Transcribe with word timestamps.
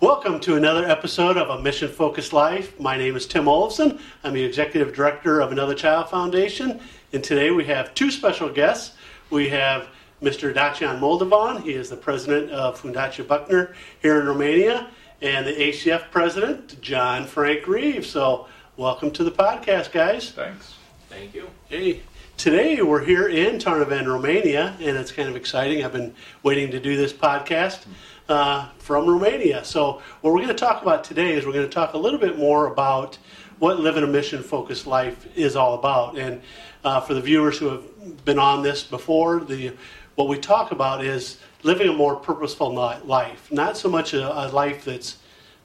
Welcome 0.00 0.40
to 0.40 0.56
another 0.56 0.86
episode 0.86 1.36
of 1.36 1.50
A 1.50 1.60
Mission 1.60 1.90
Focused 1.90 2.32
Life. 2.32 2.80
My 2.80 2.96
name 2.96 3.16
is 3.16 3.26
Tim 3.26 3.44
Oloffson. 3.44 4.00
I'm 4.24 4.32
the 4.32 4.42
Executive 4.42 4.94
Director 4.94 5.40
of 5.40 5.52
Another 5.52 5.74
Child 5.74 6.08
Foundation. 6.08 6.80
And 7.12 7.22
today 7.22 7.50
we 7.50 7.66
have 7.66 7.92
two 7.92 8.10
special 8.10 8.48
guests. 8.48 8.96
We 9.28 9.50
have 9.50 9.88
Mr. 10.22 10.54
Dacian 10.54 10.98
Moldovan. 11.00 11.62
He 11.62 11.72
is 11.72 11.90
the 11.90 11.98
president 11.98 12.50
of 12.50 12.80
Fundatia 12.80 13.28
Buckner 13.28 13.74
here 14.00 14.18
in 14.18 14.26
Romania, 14.26 14.88
and 15.20 15.46
the 15.46 15.52
ACF 15.52 16.10
president, 16.10 16.80
John 16.80 17.26
Frank 17.26 17.66
Reeve. 17.66 18.06
So, 18.06 18.48
welcome 18.78 19.10
to 19.10 19.22
the 19.22 19.30
podcast, 19.30 19.92
guys. 19.92 20.30
Thanks. 20.30 20.76
Thank 21.10 21.34
you. 21.34 21.50
Hey, 21.68 22.00
today 22.38 22.80
we're 22.80 23.04
here 23.04 23.28
in 23.28 23.58
Târnăveni, 23.58 24.06
Romania, 24.06 24.76
and 24.80 24.96
it's 24.96 25.12
kind 25.12 25.28
of 25.28 25.36
exciting. 25.36 25.84
I've 25.84 25.92
been 25.92 26.14
waiting 26.42 26.70
to 26.70 26.80
do 26.80 26.96
this 26.96 27.12
podcast 27.12 27.84
uh, 28.30 28.68
from 28.78 29.06
Romania. 29.06 29.64
So, 29.64 30.00
what 30.20 30.32
we're 30.32 30.40
going 30.40 30.48
to 30.48 30.54
talk 30.54 30.82
about 30.82 31.04
today 31.04 31.34
is 31.34 31.44
we're 31.44 31.52
going 31.52 31.66
to 31.66 31.72
talk 31.72 31.94
a 31.94 31.98
little 31.98 32.18
bit 32.18 32.38
more 32.38 32.68
about 32.68 33.18
what 33.58 33.80
living 33.80 34.04
a 34.04 34.06
mission 34.06 34.42
focused 34.42 34.86
life 34.86 35.26
is 35.36 35.56
all 35.56 35.74
about. 35.74 36.16
And 36.16 36.40
uh, 36.84 37.00
for 37.00 37.14
the 37.14 37.20
viewers 37.20 37.58
who 37.58 37.66
have 37.66 38.24
been 38.24 38.38
on 38.38 38.62
this 38.62 38.82
before, 38.84 39.40
the 39.40 39.72
what 40.14 40.28
we 40.28 40.38
talk 40.38 40.70
about 40.70 41.04
is 41.04 41.38
living 41.62 41.88
a 41.88 41.92
more 41.92 42.16
purposeful 42.16 42.72
life, 42.72 43.50
not 43.50 43.76
so 43.76 43.88
much 43.88 44.14
a, 44.14 44.46
a 44.46 44.48
life 44.48 44.84
that's 44.84 45.18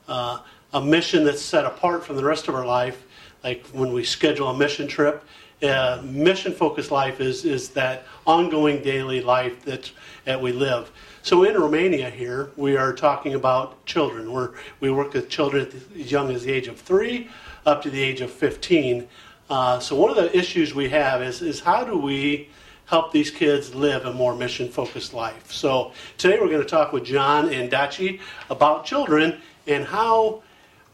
uh, 0.07 0.39
a 0.73 0.81
mission 0.81 1.23
that's 1.23 1.41
set 1.41 1.65
apart 1.65 2.05
from 2.05 2.15
the 2.15 2.23
rest 2.23 2.47
of 2.47 2.55
our 2.55 2.65
life, 2.65 3.03
like 3.43 3.65
when 3.67 3.93
we 3.93 4.03
schedule 4.03 4.49
a 4.49 4.57
mission 4.57 4.87
trip. 4.87 5.23
Uh, 5.63 6.01
mission 6.03 6.51
focused 6.51 6.91
life 6.91 7.21
is, 7.21 7.45
is 7.45 7.69
that 7.69 8.03
ongoing 8.27 8.83
daily 8.83 9.21
life 9.21 9.63
that, 9.63 9.89
that 10.25 10.39
we 10.39 10.51
live. 10.51 10.91
So 11.25 11.43
in 11.43 11.59
Romania 11.59 12.11
here, 12.11 12.51
we 12.55 12.77
are 12.77 12.93
talking 12.93 13.33
about 13.33 13.83
children. 13.87 14.31
We're, 14.31 14.51
we 14.79 14.91
work 14.91 15.11
with 15.13 15.27
children 15.27 15.67
as 15.99 16.11
young 16.11 16.29
as 16.29 16.43
the 16.43 16.53
age 16.53 16.67
of 16.67 16.79
three 16.79 17.29
up 17.65 17.81
to 17.81 17.89
the 17.89 17.99
age 17.99 18.21
of 18.21 18.29
15. 18.29 19.07
Uh, 19.49 19.79
so 19.79 19.95
one 19.95 20.11
of 20.11 20.17
the 20.17 20.37
issues 20.37 20.75
we 20.75 20.87
have 20.89 21.23
is, 21.23 21.41
is 21.41 21.59
how 21.59 21.83
do 21.83 21.97
we 21.97 22.47
help 22.85 23.11
these 23.11 23.31
kids 23.31 23.73
live 23.73 24.05
a 24.05 24.13
more 24.13 24.35
mission 24.35 24.69
focused 24.69 25.15
life? 25.15 25.51
So 25.51 25.93
today 26.19 26.37
we're 26.39 26.47
going 26.47 26.61
to 26.61 26.69
talk 26.69 26.93
with 26.93 27.03
John 27.03 27.51
and 27.51 27.71
Dachi 27.71 28.19
about 28.51 28.85
children 28.85 29.41
and 29.65 29.83
how 29.83 30.43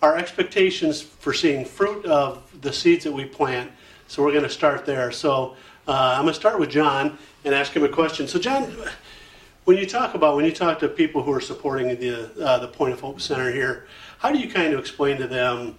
our 0.01 0.15
expectations 0.17 1.01
for 1.01 1.33
seeing 1.33 1.65
fruit 1.65 2.05
of 2.05 2.41
the 2.61 2.71
seeds 2.71 3.03
that 3.03 3.11
we 3.11 3.25
plant. 3.25 3.69
So 4.07 4.23
we're 4.23 4.31
going 4.31 4.43
to 4.45 4.49
start 4.49 4.85
there. 4.85 5.11
So 5.11 5.57
uh, 5.89 6.13
I'm 6.15 6.21
going 6.21 6.33
to 6.33 6.39
start 6.39 6.57
with 6.57 6.69
John 6.69 7.17
and 7.43 7.53
ask 7.53 7.73
him 7.73 7.83
a 7.83 7.89
question. 7.89 8.29
So 8.29 8.39
John, 8.39 8.73
when 9.65 9.77
you 9.77 9.85
talk 9.85 10.15
about 10.15 10.35
when 10.35 10.45
you 10.45 10.51
talk 10.51 10.79
to 10.79 10.87
people 10.87 11.23
who 11.23 11.31
are 11.31 11.41
supporting 11.41 11.87
the 11.87 12.43
uh, 12.43 12.59
the 12.59 12.67
Point 12.67 12.93
of 12.93 13.01
Hope 13.01 13.21
Center 13.21 13.51
here, 13.51 13.87
how 14.19 14.31
do 14.31 14.39
you 14.39 14.49
kind 14.49 14.73
of 14.73 14.79
explain 14.79 15.17
to 15.17 15.27
them 15.27 15.75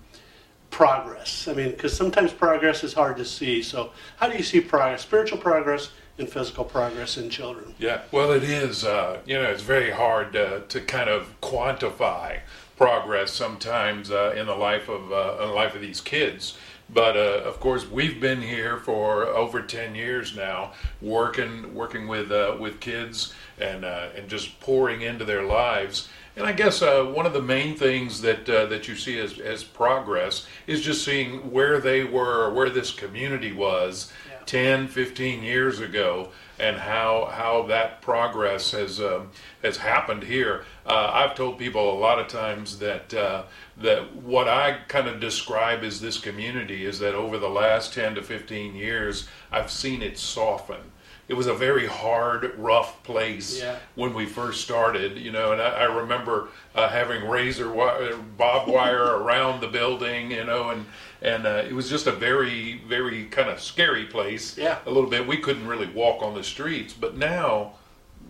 progress? 0.71 1.49
I 1.49 1.55
mean, 1.55 1.71
because 1.71 1.97
sometimes 1.97 2.33
progress 2.33 2.85
is 2.85 2.93
hard 2.93 3.17
to 3.19 3.25
see. 3.25 3.63
So, 3.63 3.93
how 4.17 4.29
do 4.29 4.37
you 4.37 4.43
see 4.43 4.61
progress, 4.61 5.03
spiritual 5.03 5.39
progress, 5.39 5.91
and 6.19 6.29
physical 6.29 6.65
progress 6.65 7.17
in 7.17 7.29
children? 7.31 7.75
Yeah, 7.79 8.03
well, 8.13 8.31
it 8.31 8.45
is. 8.45 8.85
Uh, 8.85 9.21
you 9.27 9.35
know, 9.35 9.51
it's 9.51 9.63
very 9.63 9.91
hard 9.91 10.33
to 10.33 10.81
kind 10.87 11.11
of 11.11 11.41
quantify 11.41 12.41
progress 12.77 13.33
sometimes 13.33 14.11
uh, 14.11 14.35
in 14.37 14.47
the 14.47 14.55
life 14.55 14.89
of 14.89 15.13
uh, 15.13 15.47
the 15.47 15.53
life 15.53 15.75
of 15.75 15.81
these 15.81 16.01
kids. 16.01 16.57
But 16.93 17.17
uh, 17.17 17.43
of 17.45 17.59
course, 17.59 17.89
we've 17.89 18.21
been 18.21 18.43
here 18.43 18.77
for 18.77 19.25
over 19.27 19.63
ten 19.63 19.95
years 19.95 20.37
now, 20.37 20.73
working 21.01 21.75
working 21.75 22.07
with 22.07 22.31
uh, 22.31 22.57
with 22.59 22.81
kids 22.81 23.33
and 23.63 23.85
uh, 23.85 24.09
and 24.17 24.29
just 24.29 24.59
pouring 24.61 25.03
into 25.03 25.25
their 25.25 25.45
lives. 25.45 26.09
And 26.35 26.47
I 26.47 26.53
guess 26.53 26.81
uh, 26.81 27.05
one 27.05 27.27
of 27.27 27.35
the 27.35 27.43
main 27.43 27.77
things 27.77 28.23
that 28.23 28.49
uh, 28.49 28.67
that 28.67 28.89
you 28.89 28.97
see 28.97 29.19
as, 29.21 29.39
as 29.39 29.63
progress 29.63 30.47
is 30.67 30.81
just 30.81 31.05
seeing 31.05 31.51
where 31.51 31.79
they 31.79 32.05
were, 32.05 32.47
or 32.47 32.53
where 32.53 32.71
this 32.71 32.91
community 32.91 33.53
was 33.53 34.11
yeah. 34.29 34.39
10, 34.47 34.89
15 34.89 35.43
years 35.43 35.81
ago, 35.81 36.31
and 36.59 36.79
how 36.79 37.27
how 37.27 37.63
that 37.65 38.01
progress 38.01 38.71
has 38.71 38.99
um, 38.99 39.31
has 39.63 39.77
happened 39.77 40.23
here. 40.23 40.65
Uh, 40.87 41.11
I've 41.13 41.35
told 41.35 41.59
people 41.59 41.93
a 41.93 41.99
lot 41.99 42.19
of 42.19 42.29
times 42.29 42.79
that 42.79 43.11
that 43.11 44.15
what 44.17 44.49
I 44.49 44.79
kind 44.89 45.09
of 45.09 45.21
describe 45.21 45.83
as 45.83 46.01
this 46.01 46.19
community 46.19 46.87
is 46.87 46.99
that 47.01 47.15
over 47.15 47.39
the 47.39 47.49
last 47.49 47.93
10 47.95 48.15
to 48.15 48.23
15 48.23 48.75
years, 48.75 49.29
I've 49.51 49.71
seen 49.71 50.03
it 50.03 50.19
soften. 50.19 50.93
It 51.29 51.35
was 51.35 51.47
a 51.47 51.55
very 51.55 51.87
hard, 51.87 52.53
rough 52.59 53.03
place 53.05 53.61
yeah. 53.61 53.79
when 53.95 54.13
we 54.13 54.27
first 54.27 54.63
started, 54.63 55.17
you 55.17 55.31
know, 55.31 55.53
and 55.53 55.63
I, 55.63 55.69
I 55.69 55.85
remember 55.85 56.49
uh, 56.75 56.89
having 56.89 57.29
razor 57.29 57.71
wire, 57.71 58.17
bob 58.17 58.69
wire 58.75 59.19
around 59.19 59.61
the 59.61 59.69
building, 59.69 60.33
you 60.33 60.45
know, 60.45 60.71
and 60.71 60.87
and 61.23 61.47
uh, 61.47 61.63
it 61.69 61.73
was 61.73 61.89
just 61.89 62.09
a 62.09 62.13
very, 62.13 62.83
very 62.89 63.27
kind 63.27 63.49
of 63.49 63.61
scary 63.61 64.07
place. 64.07 64.59
Yeah, 64.59 64.79
a 64.87 64.91
little 64.91 65.09
bit. 65.09 65.27
We 65.27 65.37
couldn't 65.37 65.67
really 65.67 65.89
walk 65.89 66.23
on 66.23 66.35
the 66.35 66.43
streets, 66.43 66.93
but 66.93 67.17
now, 67.17 67.75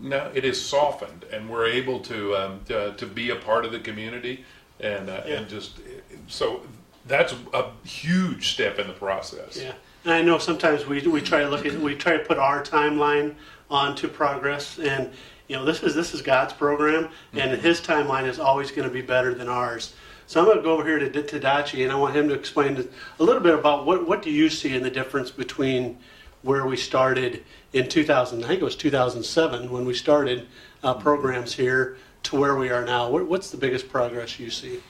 now 0.00 0.30
it 0.34 0.44
is 0.44 0.62
softened, 0.62 1.24
and 1.32 1.48
we're 1.48 1.66
able 1.66 2.00
to 2.00 2.36
um, 2.36 2.60
to, 2.66 2.92
to 2.92 3.06
be 3.06 3.30
a 3.30 3.36
part 3.36 3.64
of 3.64 3.72
the 3.72 3.80
community 3.80 4.44
and 4.82 5.08
uh, 5.08 5.22
yeah. 5.26 5.36
and 5.36 5.48
just 5.48 5.78
so 6.26 6.62
that's 7.06 7.34
a 7.52 7.70
huge 7.84 8.52
step 8.52 8.78
in 8.78 8.86
the 8.86 8.92
process. 8.92 9.56
Yeah, 9.56 9.74
and 10.04 10.12
I 10.12 10.22
know 10.22 10.38
sometimes 10.38 10.86
we 10.86 11.06
we 11.06 11.20
try 11.20 11.40
to 11.40 11.48
look 11.48 11.66
at 11.66 11.74
we 11.74 11.94
try 11.94 12.16
to 12.16 12.24
put 12.24 12.38
our 12.38 12.62
timeline 12.62 13.34
onto 13.70 14.08
progress, 14.08 14.78
and 14.78 15.10
you 15.48 15.56
know 15.56 15.64
this 15.64 15.82
is 15.82 15.94
this 15.94 16.14
is 16.14 16.22
God's 16.22 16.52
program, 16.52 17.08
and 17.32 17.52
mm-hmm. 17.52 17.62
His 17.62 17.80
timeline 17.80 18.26
is 18.26 18.38
always 18.38 18.70
going 18.70 18.88
to 18.88 18.92
be 18.92 19.02
better 19.02 19.34
than 19.34 19.48
ours. 19.48 19.94
So 20.26 20.40
I'm 20.40 20.46
going 20.46 20.58
to 20.58 20.62
go 20.62 20.72
over 20.72 20.84
here 20.84 20.98
to 20.98 21.10
Tadachi, 21.10 21.82
and 21.82 21.92
I 21.92 21.96
want 21.96 22.16
him 22.16 22.28
to 22.28 22.34
explain 22.34 22.88
a 23.18 23.22
little 23.22 23.42
bit 23.42 23.54
about 23.54 23.84
what 23.86 24.06
what 24.06 24.22
do 24.22 24.30
you 24.30 24.48
see 24.48 24.74
in 24.74 24.82
the 24.82 24.90
difference 24.90 25.30
between 25.30 25.98
where 26.42 26.66
we 26.66 26.76
started 26.76 27.44
in 27.72 27.88
2000. 27.88 28.44
I 28.44 28.48
think 28.48 28.60
it 28.60 28.64
was 28.64 28.76
2007 28.76 29.70
when 29.70 29.84
we 29.84 29.94
started 29.94 30.46
uh, 30.82 30.94
programs 30.94 31.54
here 31.54 31.96
to 32.24 32.36
where 32.36 32.56
we 32.56 32.70
are 32.70 32.84
now? 32.84 33.08
What, 33.08 33.26
what's 33.26 33.50
the 33.50 33.56
biggest 33.56 33.88
progress 33.88 34.38
you 34.38 34.50
see? 34.50 34.80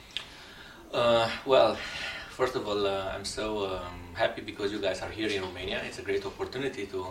Uh, 0.92 1.26
well, 1.46 1.74
first 2.28 2.54
of 2.54 2.68
all, 2.68 2.86
uh, 2.86 3.12
I'm 3.14 3.24
so 3.24 3.64
um, 3.64 4.12
happy 4.12 4.42
because 4.42 4.70
you 4.72 4.78
guys 4.78 5.00
are 5.00 5.08
here 5.08 5.28
in 5.28 5.40
Romania. 5.40 5.80
It's 5.86 5.98
a 5.98 6.02
great 6.02 6.26
opportunity 6.26 6.84
to 6.86 7.06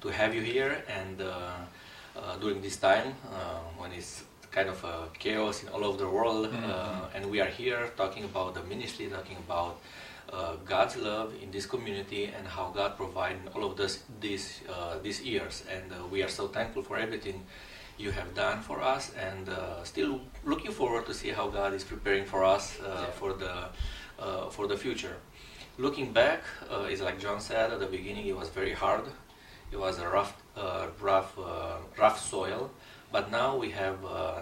to 0.00 0.08
have 0.08 0.34
you 0.34 0.40
here, 0.40 0.82
and 0.88 1.20
uh, 1.20 1.28
uh 2.16 2.36
during 2.40 2.62
this 2.62 2.76
time 2.76 3.12
uh, 3.28 3.60
when 3.76 3.92
it's 3.92 4.24
kind 4.50 4.70
of 4.70 4.82
a 4.84 5.08
chaos 5.18 5.62
in 5.62 5.68
all 5.68 5.84
over 5.84 5.98
the 5.98 6.08
world, 6.08 6.48
mm-hmm. 6.48 6.64
Uh, 6.64 7.14
and 7.14 7.30
we 7.30 7.40
are 7.42 7.52
here 7.60 7.92
talking 7.96 8.24
about 8.24 8.54
the 8.54 8.62
ministry, 8.62 9.06
talking 9.06 9.36
about. 9.36 9.76
God's 10.64 10.96
love 10.96 11.32
in 11.40 11.52
this 11.52 11.66
community 11.66 12.24
and 12.36 12.48
how 12.48 12.72
God 12.74 12.96
provided 12.96 13.38
all 13.54 13.62
of 13.62 13.76
this 13.76 14.02
these 14.20 14.60
these 15.02 15.22
years, 15.22 15.62
and 15.70 15.86
we 16.10 16.18
are 16.24 16.28
so 16.28 16.48
thankful 16.48 16.82
for 16.82 16.96
everything 16.98 17.46
you 17.98 18.10
have 18.10 18.34
done 18.34 18.60
for 18.60 18.80
us, 18.80 19.12
and 19.14 19.48
uh, 19.48 19.82
still 19.84 20.20
looking 20.44 20.70
forward 20.70 21.06
to 21.06 21.14
see 21.14 21.30
how 21.30 21.48
God 21.48 21.72
is 21.74 21.84
preparing 21.84 22.24
for 22.24 22.44
us 22.44 22.78
uh, 22.80 22.84
yeah. 22.84 23.06
for 23.12 23.32
the 23.32 23.68
uh, 24.18 24.48
for 24.50 24.66
the 24.66 24.76
future. 24.76 25.16
Looking 25.78 26.12
back, 26.12 26.42
uh, 26.70 26.88
is 26.90 27.00
like 27.00 27.20
John 27.20 27.40
said 27.40 27.70
at 27.70 27.80
the 27.80 27.86
beginning, 27.86 28.26
it 28.26 28.36
was 28.36 28.48
very 28.48 28.72
hard. 28.72 29.04
It 29.70 29.78
was 29.78 29.98
a 29.98 30.08
rough, 30.08 30.42
uh, 30.56 30.86
rough, 31.00 31.38
uh, 31.38 31.76
rough 31.98 32.18
soil. 32.20 32.70
But 33.12 33.30
now 33.30 33.56
we 33.56 33.70
have 33.70 33.98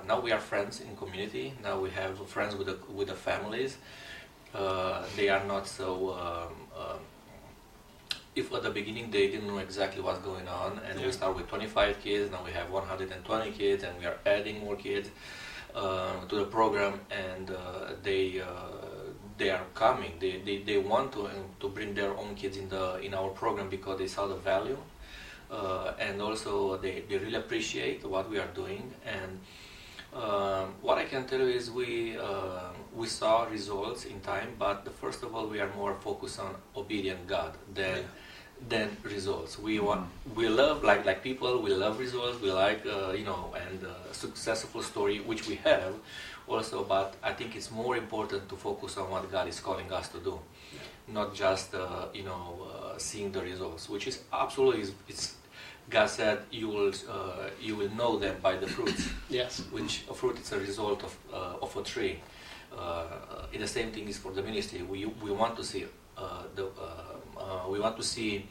now 0.06 0.20
we 0.20 0.32
are 0.32 0.40
friends 0.40 0.80
in 0.80 0.96
community. 0.96 1.54
Now 1.62 1.78
we 1.78 1.90
have 1.90 2.12
friends 2.28 2.56
with 2.56 2.66
the 2.66 2.78
with 2.92 3.08
the 3.08 3.14
families. 3.14 3.78
they 5.16 5.28
are 5.28 5.44
not 5.46 5.66
so. 5.66 5.90
Um, 6.14 7.00
if 8.34 8.52
at 8.52 8.62
the 8.62 8.70
beginning 8.70 9.10
they 9.10 9.28
didn't 9.28 9.46
know 9.46 9.58
exactly 9.58 10.02
what's 10.02 10.18
going 10.20 10.48
on 10.48 10.80
and 10.88 10.98
yeah. 10.98 11.06
we 11.06 11.12
start 11.12 11.36
with 11.36 11.46
25 11.48 12.00
kids 12.00 12.30
now 12.30 12.42
we 12.44 12.50
have 12.50 12.70
120 12.70 13.50
kids 13.52 13.84
and 13.84 13.98
we 13.98 14.04
are 14.06 14.16
adding 14.26 14.60
more 14.60 14.76
kids 14.76 15.10
uh, 15.74 16.24
to 16.28 16.36
the 16.36 16.44
program 16.44 17.00
and 17.10 17.50
uh, 17.50 17.92
they 18.02 18.40
uh, 18.40 18.46
they 19.38 19.50
are 19.50 19.64
coming 19.74 20.12
they, 20.20 20.40
they, 20.44 20.58
they 20.58 20.78
want 20.78 21.12
to 21.12 21.28
to 21.60 21.68
bring 21.68 21.94
their 21.94 22.16
own 22.16 22.34
kids 22.34 22.56
in 22.56 22.68
the 22.68 22.98
in 23.00 23.14
our 23.14 23.28
program 23.30 23.68
because 23.68 23.98
they 23.98 24.06
saw 24.06 24.26
the 24.26 24.36
value 24.36 24.78
uh, 25.50 25.92
and 25.98 26.20
also 26.20 26.76
they, 26.78 27.04
they 27.08 27.18
really 27.18 27.36
appreciate 27.36 28.04
what 28.04 28.28
we 28.30 28.38
are 28.38 28.52
doing 28.54 28.92
and 29.04 29.40
um, 30.14 30.74
what 30.80 30.98
I 30.98 31.04
can 31.04 31.26
tell 31.26 31.40
you 31.40 31.48
is 31.48 31.70
we 31.70 32.16
uh, 32.16 32.70
we 32.94 33.06
saw 33.06 33.44
results 33.44 34.04
in 34.04 34.20
time, 34.20 34.54
but 34.58 34.84
the, 34.84 34.90
first 34.90 35.22
of 35.22 35.34
all 35.34 35.46
we 35.46 35.60
are 35.60 35.72
more 35.74 35.94
focused 35.94 36.38
on 36.38 36.54
obedient 36.76 37.26
God 37.26 37.52
than 37.74 37.98
yeah 37.98 38.08
than 38.68 38.96
results. 39.02 39.58
We 39.58 39.80
want, 39.80 40.08
we 40.34 40.48
love 40.48 40.84
like 40.84 41.04
like 41.04 41.22
people. 41.22 41.60
We 41.60 41.74
love 41.74 41.98
results. 41.98 42.40
We 42.40 42.50
like 42.52 42.84
uh, 42.86 43.12
you 43.12 43.24
know 43.24 43.54
and 43.54 43.84
uh, 43.84 44.12
successful 44.12 44.82
story 44.82 45.20
which 45.20 45.48
we 45.48 45.56
have 45.56 45.94
also. 46.46 46.84
But 46.84 47.14
I 47.22 47.32
think 47.32 47.56
it's 47.56 47.70
more 47.70 47.96
important 47.96 48.48
to 48.48 48.56
focus 48.56 48.96
on 48.96 49.10
what 49.10 49.30
God 49.30 49.48
is 49.48 49.60
calling 49.60 49.92
us 49.92 50.08
to 50.08 50.18
do, 50.18 50.38
not 51.08 51.34
just 51.34 51.74
uh, 51.74 52.06
you 52.14 52.24
know 52.24 52.68
uh, 52.70 52.98
seeing 52.98 53.32
the 53.32 53.42
results, 53.42 53.88
which 53.88 54.06
is 54.06 54.22
absolutely 54.32 54.94
it's 55.08 55.34
God 55.90 56.08
said, 56.08 56.38
"You 56.50 56.68
will 56.68 56.92
uh, 57.08 57.50
you 57.60 57.76
will 57.76 57.90
know 57.90 58.18
them 58.18 58.36
by 58.42 58.56
the 58.56 58.66
fruits." 58.66 59.08
Yes. 59.28 59.62
Which 59.72 60.04
a 60.08 60.14
fruit 60.14 60.38
is 60.38 60.52
a 60.52 60.58
result 60.58 61.02
of 61.02 61.16
uh, 61.32 61.62
of 61.64 61.76
a 61.76 61.82
tree. 61.82 62.20
Uh, 62.76 63.46
and 63.52 63.62
the 63.62 63.68
same 63.68 63.90
thing 63.92 64.08
is 64.08 64.18
for 64.18 64.32
the 64.32 64.42
ministry. 64.42 64.82
We 64.82 65.06
we 65.06 65.30
want 65.30 65.56
to 65.56 65.64
see 65.64 65.86
uh, 66.16 66.42
the 66.54 66.66
uh, 66.66 67.68
we 67.68 67.80
want 67.80 67.96
to 67.96 68.02
see 68.02 68.46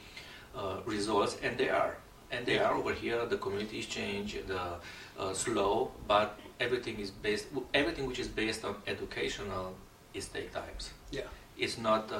results, 0.86 1.38
and 1.44 1.58
they 1.58 1.70
are, 1.70 1.98
and 2.32 2.46
they 2.46 2.60
are 2.60 2.74
over 2.76 2.94
here. 2.94 3.26
The 3.26 3.38
community 3.38 3.80
is 3.80 3.88
changed, 3.88 4.48
the 4.48 5.34
slow, 5.34 5.92
but 6.08 6.40
everything 6.60 7.00
is 7.00 7.12
based. 7.12 7.48
Everything 7.74 8.08
which 8.08 8.20
is 8.20 8.28
based 8.28 8.64
on 8.66 8.76
educational 8.88 9.76
is 10.14 10.28
take 10.28 10.54
times. 10.54 10.92
Yeah. 11.12 11.28
It's 11.58 11.78
not. 11.78 12.12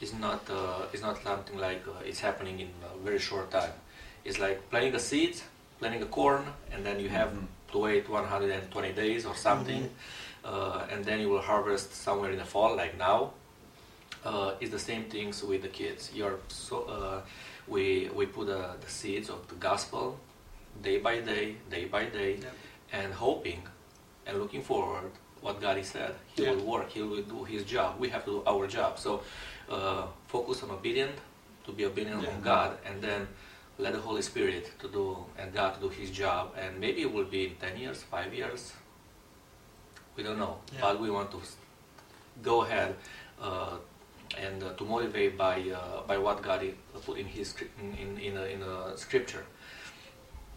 it's 0.00 0.14
not. 0.14 0.42
it's 0.92 1.02
not 1.02 1.22
something 1.22 1.58
like 1.58 1.82
it's 2.04 2.20
happening 2.20 2.60
in 2.60 2.70
a 2.92 2.98
very 3.04 3.18
short 3.18 3.50
time 3.50 3.72
it's 4.24 4.38
like 4.38 4.68
planting 4.70 4.92
the 4.92 4.98
seeds, 4.98 5.42
planting 5.78 6.00
the 6.00 6.06
corn, 6.06 6.44
and 6.72 6.84
then 6.84 6.98
you 6.98 7.08
have 7.08 7.28
mm-hmm. 7.28 7.72
to 7.72 7.78
wait 7.78 8.08
120 8.08 8.92
days 8.92 9.26
or 9.26 9.34
something, 9.34 9.82
mm-hmm. 9.82 10.23
Uh, 10.44 10.86
and 10.90 11.04
then 11.04 11.20
you 11.20 11.28
will 11.28 11.40
harvest 11.40 11.94
somewhere 11.94 12.30
in 12.30 12.38
the 12.38 12.44
fall, 12.44 12.76
like 12.76 12.98
now. 12.98 13.32
Uh, 14.24 14.54
it's 14.60 14.70
the 14.70 14.78
same 14.78 15.04
things 15.04 15.42
with 15.42 15.62
the 15.62 15.68
kids. 15.68 16.10
You're 16.14 16.38
so 16.48 16.84
uh, 16.84 17.20
we 17.68 18.10
we 18.14 18.26
put 18.26 18.48
uh, 18.48 18.72
the 18.80 18.88
seeds 18.88 19.28
of 19.28 19.46
the 19.48 19.54
gospel 19.56 20.18
day 20.82 20.98
by 20.98 21.20
day, 21.20 21.56
day 21.70 21.84
by 21.84 22.04
day, 22.06 22.36
yep. 22.36 22.54
and 22.92 23.12
hoping 23.12 23.62
and 24.26 24.38
looking 24.38 24.62
forward 24.62 25.10
what 25.40 25.60
God 25.60 25.76
has 25.76 25.88
said. 25.88 26.14
He 26.34 26.42
will 26.42 26.64
work. 26.64 26.90
He 26.90 27.02
will 27.02 27.22
do 27.22 27.44
His 27.44 27.64
job. 27.64 27.98
We 27.98 28.08
have 28.08 28.24
to 28.24 28.30
do 28.30 28.42
our 28.46 28.66
job. 28.66 28.98
So 28.98 29.22
uh, 29.68 30.06
focus 30.26 30.62
on 30.62 30.70
obedient, 30.70 31.12
to 31.66 31.72
be 31.72 31.84
obedient 31.84 32.22
yeah. 32.22 32.30
on 32.30 32.40
God, 32.40 32.78
and 32.86 33.02
then 33.02 33.28
let 33.78 33.92
the 33.92 34.00
Holy 34.00 34.22
Spirit 34.22 34.72
to 34.78 34.88
do 34.88 35.18
and 35.38 35.52
God 35.52 35.74
to 35.74 35.80
do 35.80 35.88
His 35.88 36.10
job, 36.10 36.54
and 36.56 36.80
maybe 36.80 37.02
it 37.02 37.12
will 37.12 37.26
be 37.26 37.46
in 37.46 37.54
ten 37.56 37.76
years, 37.76 38.02
five 38.02 38.32
years. 38.32 38.72
We 40.16 40.22
don't 40.22 40.38
know, 40.38 40.58
yeah. 40.72 40.80
but 40.80 41.00
we 41.00 41.10
want 41.10 41.30
to 41.32 41.38
go 42.42 42.62
ahead 42.62 42.94
uh, 43.40 43.76
and 44.38 44.62
uh, 44.62 44.72
to 44.74 44.84
motivate 44.84 45.36
by 45.36 45.60
uh, 45.60 46.02
by 46.06 46.18
what 46.18 46.42
God 46.42 46.64
put 47.04 47.18
in 47.18 47.26
His 47.26 47.54
in 47.80 48.18
in, 48.18 48.36
in, 48.36 48.62
a, 48.62 48.96
Scripture. 48.96 49.44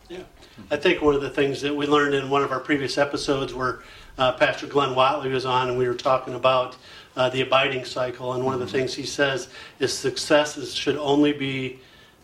Yeah, 0.09 0.23
I 0.71 0.77
think 0.77 1.01
one 1.01 1.15
of 1.15 1.21
the 1.21 1.29
things 1.29 1.61
that 1.61 1.75
we 1.75 1.85
learned 1.85 2.13
in 2.13 2.29
one 2.29 2.43
of 2.43 2.51
our 2.51 2.59
previous 2.59 2.97
episodes 2.97 3.53
where 3.53 3.79
uh, 4.17 4.33
Pastor 4.33 4.67
Glenn 4.67 4.95
Watley 4.95 5.31
was 5.31 5.45
on, 5.45 5.69
and 5.69 5.77
we 5.77 5.87
were 5.87 5.95
talking 5.95 6.33
about. 6.33 6.75
Uh, 7.15 7.29
the 7.29 7.41
abiding 7.41 7.83
cycle, 7.83 8.33
and 8.33 8.45
one 8.45 8.53
of 8.53 8.59
the 8.59 8.67
mm-hmm. 8.67 8.75
things 8.75 8.93
he 8.93 9.03
says 9.03 9.47
is 9.79 9.91
success 9.91 10.71
should 10.71 10.95
only 10.97 11.33
be 11.33 11.79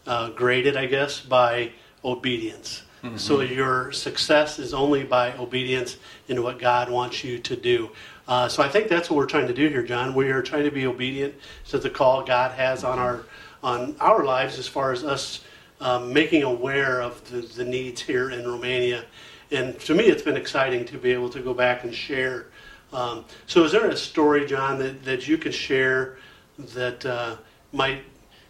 uh, 0.06 0.30
graded, 0.30 0.77
I 0.77 0.85
guess, 0.85 1.19
by 1.19 1.71
obedience. 2.06 2.83
Mm-hmm. 3.03 3.17
So 3.17 3.41
your 3.41 3.91
success 3.91 4.59
is 4.59 4.73
only 4.73 5.03
by 5.03 5.33
obedience 5.33 5.97
in 6.29 6.41
what 6.41 6.57
God 6.57 6.89
wants 6.89 7.23
you 7.23 7.38
to 7.39 7.55
do. 7.55 7.89
Uh, 8.27 8.47
so 8.47 8.63
I 8.63 8.69
think 8.69 8.88
that's 8.88 9.09
what 9.09 9.17
we're 9.17 9.25
trying 9.25 9.47
to 9.47 9.53
do 9.53 9.67
here, 9.67 9.83
John. 9.83 10.13
We 10.13 10.29
are 10.29 10.41
trying 10.41 10.63
to 10.63 10.71
be 10.71 10.88
obedient 10.88 11.35
to 11.69 11.79
the 11.79 11.89
call 11.89 12.23
God 12.23 12.51
has 12.51 12.83
on 12.83 13.00
our 13.00 13.25
on 13.61 13.95
our 14.00 14.23
lives 14.25 14.59
as 14.59 14.67
far 14.67 14.91
as 14.91 15.03
us 15.03 15.41
um, 15.79 16.13
making 16.13 16.44
aware 16.44 17.01
of 17.01 17.29
the, 17.29 17.41
the, 17.41 17.63
needs 17.63 18.01
here 18.01 18.29
in 18.29 18.45
Romania. 18.47 19.06
And 19.51 19.79
to 19.81 19.94
me, 19.94 20.06
it's 20.06 20.21
been 20.21 20.38
exciting 20.38 20.85
to 20.85 20.97
be 20.97 21.11
able 21.11 21.29
to 21.29 21.39
go 21.39 21.53
back 21.53 21.83
and 21.83 21.94
share. 21.94 22.47
Um, 22.91 23.25
so, 23.47 23.63
is 23.63 23.71
there 23.71 23.88
a 23.88 23.95
story, 23.95 24.45
John, 24.45 24.79
that, 24.79 25.03
that 25.03 25.27
you 25.27 25.38
could 25.38 25.53
share 25.53 26.17
that 26.59 27.06
uh, 27.06 27.38
might 27.71 28.03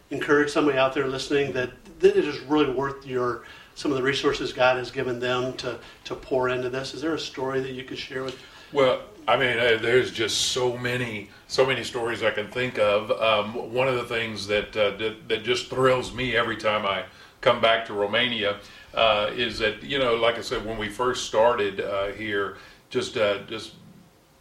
encourage 0.09 0.51
somebody 0.51 0.77
out 0.77 0.93
there 0.93 1.07
listening 1.07 1.53
that, 1.53 1.71
that 1.99 2.15
it 2.15 2.25
is 2.25 2.39
really 2.41 2.71
worth 2.71 3.05
your 3.05 3.43
some 3.75 3.91
of 3.91 3.97
the 3.97 4.03
resources 4.03 4.53
God 4.53 4.77
has 4.77 4.91
given 4.91 5.19
them 5.19 5.53
to, 5.57 5.79
to 6.05 6.15
pour 6.15 6.49
into 6.49 6.69
this? 6.69 6.93
Is 6.93 7.01
there 7.01 7.13
a 7.13 7.19
story 7.19 7.59
that 7.61 7.71
you 7.71 7.83
could 7.83 7.97
share 7.97 8.23
with? 8.23 8.37
Well, 8.71 9.01
I 9.27 9.37
mean, 9.37 9.57
uh, 9.57 9.77
there's 9.81 10.11
just 10.11 10.51
so 10.51 10.75
many, 10.77 11.29
so 11.47 11.65
many 11.65 11.83
stories 11.83 12.23
I 12.23 12.31
can 12.31 12.49
think 12.49 12.77
of. 12.79 13.11
Um, 13.11 13.73
one 13.73 13.87
of 13.87 13.95
the 13.95 14.03
things 14.03 14.47
that, 14.47 14.75
uh, 14.75 14.97
that, 14.97 15.29
that 15.29 15.43
just 15.43 15.69
thrills 15.69 16.13
me 16.13 16.35
every 16.35 16.57
time 16.57 16.85
I 16.85 17.05
come 17.41 17.61
back 17.61 17.85
to 17.85 17.93
Romania 17.93 18.57
uh, 18.93 19.29
is 19.33 19.59
that 19.59 19.83
you 19.83 19.99
know, 19.99 20.15
like 20.15 20.37
I 20.37 20.41
said, 20.41 20.65
when 20.65 20.77
we 20.77 20.89
first 20.89 21.25
started 21.25 21.81
uh, 21.81 22.07
here, 22.07 22.57
just 22.89 23.17
uh, 23.17 23.39
just 23.43 23.73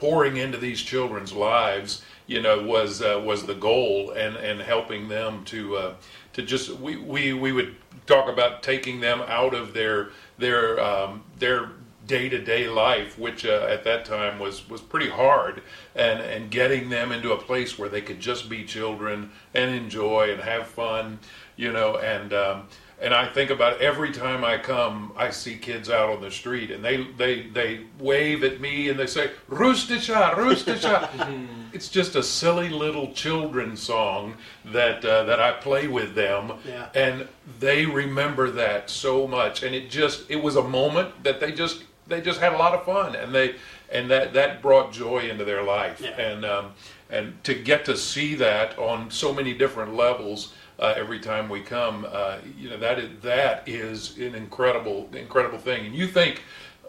pouring 0.02 0.36
into 0.36 0.58
these 0.58 0.82
children's 0.82 1.32
lives 1.32 2.02
you 2.26 2.40
know, 2.40 2.62
was 2.62 3.02
uh, 3.02 3.20
was 3.24 3.44
the 3.44 3.54
goal, 3.54 4.10
and 4.10 4.36
and 4.36 4.60
helping 4.60 5.08
them 5.08 5.44
to 5.46 5.76
uh, 5.76 5.94
to 6.32 6.42
just 6.42 6.70
we, 6.70 6.96
we 6.96 7.32
we 7.32 7.52
would 7.52 7.74
talk 8.06 8.28
about 8.28 8.62
taking 8.62 9.00
them 9.00 9.20
out 9.26 9.54
of 9.54 9.74
their 9.74 10.10
their 10.38 10.80
um, 10.80 11.22
their 11.38 11.70
day 12.06 12.28
to 12.28 12.38
day 12.38 12.68
life, 12.68 13.18
which 13.18 13.44
uh, 13.44 13.66
at 13.68 13.84
that 13.84 14.04
time 14.04 14.38
was 14.38 14.68
was 14.68 14.80
pretty 14.80 15.10
hard, 15.10 15.62
and 15.94 16.20
and 16.20 16.50
getting 16.50 16.90
them 16.90 17.12
into 17.12 17.32
a 17.32 17.36
place 17.36 17.78
where 17.78 17.88
they 17.88 18.00
could 18.00 18.20
just 18.20 18.48
be 18.48 18.64
children 18.64 19.30
and 19.52 19.74
enjoy 19.74 20.32
and 20.32 20.40
have 20.42 20.66
fun, 20.66 21.18
you 21.56 21.72
know, 21.72 21.96
and 21.98 22.32
um, 22.32 22.66
and 23.02 23.12
I 23.12 23.26
think 23.26 23.50
about 23.50 23.80
every 23.80 24.12
time 24.12 24.44
I 24.44 24.58
come, 24.58 25.12
I 25.16 25.30
see 25.30 25.56
kids 25.56 25.90
out 25.90 26.08
on 26.08 26.22
the 26.22 26.30
street, 26.30 26.70
and 26.70 26.84
they 26.84 27.04
they 27.18 27.42
they 27.48 27.80
wave 27.98 28.44
at 28.44 28.60
me 28.60 28.88
and 28.88 28.98
they 28.98 29.08
say 29.08 29.32
"Rustica, 29.48 30.34
Rustica." 30.36 31.10
it's 31.72 31.88
just 31.88 32.14
a 32.14 32.22
silly 32.22 32.68
little 32.68 33.12
children's 33.12 33.82
song 33.82 34.36
that 34.66 35.04
uh, 35.04 35.24
that 35.24 35.40
I 35.40 35.50
play 35.50 35.88
with 35.88 36.14
them, 36.14 36.52
yeah. 36.64 36.88
and 36.94 37.26
they 37.58 37.86
remember 37.86 38.50
that 38.52 38.88
so 38.88 39.26
much. 39.26 39.64
And 39.64 39.74
it 39.74 39.90
just 39.90 40.30
it 40.30 40.40
was 40.40 40.54
a 40.54 40.62
moment 40.62 41.24
that 41.24 41.40
they 41.40 41.50
just 41.50 41.82
they 42.06 42.20
just 42.20 42.38
had 42.38 42.52
a 42.52 42.56
lot 42.56 42.72
of 42.72 42.84
fun, 42.84 43.16
and 43.16 43.34
they 43.34 43.56
and 43.90 44.08
that 44.12 44.32
that 44.34 44.62
brought 44.62 44.92
joy 44.92 45.28
into 45.28 45.44
their 45.44 45.64
life, 45.64 46.00
yeah. 46.00 46.10
and 46.10 46.44
um, 46.44 46.72
and 47.10 47.42
to 47.42 47.54
get 47.54 47.84
to 47.86 47.96
see 47.96 48.36
that 48.36 48.78
on 48.78 49.10
so 49.10 49.34
many 49.34 49.54
different 49.54 49.96
levels 49.96 50.52
uh, 50.82 50.94
every 50.96 51.20
time 51.20 51.48
we 51.48 51.60
come. 51.60 52.04
Uh, 52.10 52.38
you 52.58 52.68
know 52.68 52.76
that 52.76 52.98
is 52.98 53.08
that 53.22 53.66
is 53.68 54.18
an 54.18 54.34
incredible 54.34 55.08
incredible 55.14 55.58
thing. 55.58 55.86
And 55.86 55.94
you 55.94 56.08
think, 56.08 56.42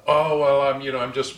oh 0.07 0.39
well, 0.39 0.61
I'm 0.61 0.81
you 0.81 0.91
know 0.91 0.99
I'm 0.99 1.13
just 1.13 1.37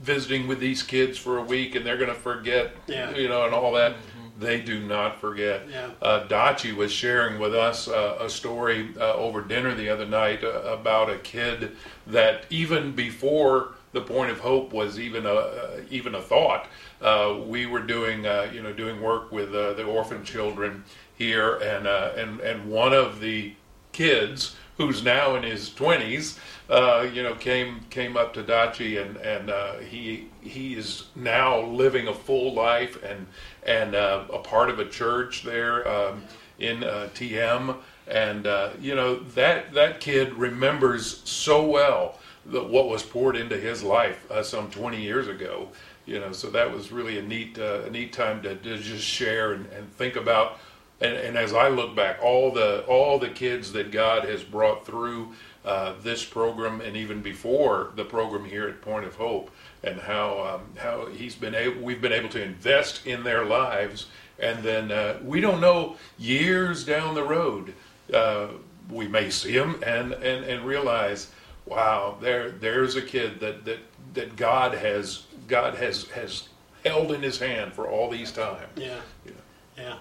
visiting 0.00 0.46
with 0.46 0.60
these 0.60 0.82
kids 0.82 1.18
for 1.18 1.38
a 1.38 1.42
week 1.42 1.74
and 1.74 1.84
they're 1.84 1.96
going 1.96 2.10
to 2.10 2.14
forget, 2.14 2.76
yeah. 2.86 3.10
you 3.16 3.28
know, 3.28 3.44
and 3.44 3.52
all 3.54 3.72
that. 3.72 3.94
Mm-hmm. 3.94 4.40
They 4.44 4.60
do 4.60 4.86
not 4.86 5.18
forget. 5.18 5.62
Yeah. 5.68 5.90
Uh, 6.00 6.28
Dachi 6.28 6.76
was 6.76 6.92
sharing 6.92 7.40
with 7.40 7.54
us 7.54 7.88
uh, 7.88 8.18
a 8.20 8.28
story 8.28 8.90
uh, 8.98 9.14
over 9.14 9.40
dinner 9.40 9.74
the 9.74 9.88
other 9.88 10.04
night 10.06 10.44
uh, 10.44 10.60
about 10.78 11.10
a 11.10 11.16
kid 11.18 11.74
that 12.06 12.44
even 12.50 12.92
before 12.92 13.76
the 13.96 14.02
point 14.02 14.30
of 14.30 14.38
hope 14.40 14.74
was 14.74 15.00
even 15.00 15.24
a 15.24 15.34
uh, 15.34 15.80
even 15.90 16.14
a 16.14 16.20
thought. 16.20 16.68
Uh, 17.00 17.38
we 17.46 17.66
were 17.66 17.80
doing 17.80 18.26
uh, 18.26 18.48
you 18.52 18.62
know 18.62 18.72
doing 18.72 19.00
work 19.00 19.32
with 19.32 19.54
uh, 19.54 19.72
the 19.72 19.84
orphan 19.84 20.22
children 20.22 20.84
here, 21.16 21.56
and 21.56 21.86
uh, 21.86 22.12
and 22.16 22.40
and 22.40 22.70
one 22.70 22.92
of 22.92 23.20
the 23.20 23.54
kids 23.92 24.56
who's 24.76 25.02
now 25.02 25.34
in 25.36 25.42
his 25.42 25.72
twenties, 25.72 26.38
uh, 26.68 27.06
you 27.12 27.22
know, 27.22 27.34
came 27.34 27.80
came 27.90 28.16
up 28.16 28.34
to 28.34 28.42
Dachi, 28.42 29.00
and 29.00 29.16
and 29.18 29.84
he 29.84 30.28
he 30.40 30.74
is 30.74 31.04
now 31.14 31.60
living 31.60 32.08
a 32.08 32.14
full 32.14 32.54
life 32.54 33.02
and 33.02 33.26
and 33.64 33.94
a 33.94 34.40
part 34.44 34.70
of 34.70 34.78
a 34.78 34.88
church 34.88 35.42
there 35.42 35.86
um, 35.88 36.22
in 36.58 36.80
TM, 36.80 37.76
and 38.06 38.46
you 38.80 38.94
know 38.94 39.16
that 39.34 39.72
that 39.72 40.00
kid 40.00 40.34
remembers 40.34 41.22
so 41.24 41.64
well 41.64 42.18
the, 42.50 42.62
what 42.62 42.88
was 42.88 43.02
poured 43.02 43.36
into 43.36 43.56
his 43.56 43.82
life 43.82 44.30
uh, 44.30 44.42
some 44.42 44.70
20 44.70 45.00
years 45.00 45.28
ago. 45.28 45.68
You 46.06 46.20
know, 46.20 46.32
so 46.32 46.50
that 46.50 46.72
was 46.72 46.92
really 46.92 47.18
a 47.18 47.22
neat, 47.22 47.58
uh, 47.58 47.82
a 47.86 47.90
neat 47.90 48.12
time 48.12 48.40
to, 48.42 48.54
to 48.54 48.78
just 48.78 49.04
share 49.04 49.54
and, 49.54 49.66
and 49.66 49.92
think 49.94 50.16
about. 50.16 50.60
And, 51.00 51.12
and, 51.12 51.36
as 51.36 51.52
I 51.52 51.68
look 51.68 51.94
back, 51.94 52.20
all 52.22 52.50
the 52.50 52.82
all 52.86 53.18
the 53.18 53.28
kids 53.28 53.72
that 53.72 53.90
God 53.90 54.24
has 54.24 54.42
brought 54.42 54.86
through 54.86 55.32
uh, 55.62 55.92
this 56.02 56.24
program, 56.24 56.80
and 56.80 56.96
even 56.96 57.20
before 57.20 57.92
the 57.96 58.04
program 58.04 58.46
here 58.46 58.66
at 58.66 58.80
Point 58.80 59.04
of 59.04 59.14
Hope, 59.16 59.50
and 59.82 60.00
how 60.00 60.54
um, 60.54 60.62
how 60.78 61.06
He's 61.06 61.34
been 61.34 61.54
able, 61.54 61.82
we've 61.82 62.00
been 62.00 62.14
able 62.14 62.30
to 62.30 62.42
invest 62.42 63.06
in 63.06 63.24
their 63.24 63.44
lives, 63.44 64.06
and 64.38 64.62
then 64.62 64.90
uh, 64.90 65.18
we 65.22 65.42
don't 65.42 65.60
know 65.60 65.96
years 66.18 66.82
down 66.82 67.14
the 67.14 67.24
road, 67.24 67.74
uh, 68.14 68.46
we 68.90 69.06
may 69.06 69.28
see 69.28 69.52
them 69.52 69.82
and 69.84 70.14
and 70.14 70.44
and 70.46 70.64
realize 70.64 71.30
wow, 71.66 72.16
there 72.20 72.50
there's 72.50 72.96
a 72.96 73.02
kid 73.02 73.40
that 73.40 73.64
that 73.64 73.78
that 74.14 74.36
God 74.36 74.74
has 74.74 75.24
God 75.48 75.74
has 75.74 76.04
has 76.10 76.48
held 76.84 77.12
in 77.12 77.22
His 77.22 77.38
hand 77.38 77.72
for 77.72 77.88
all 77.88 78.08
these 78.08 78.32
time. 78.32 78.68
Yeah, 78.76 79.00
yeah. 79.24 79.32
yeah. 79.76 79.96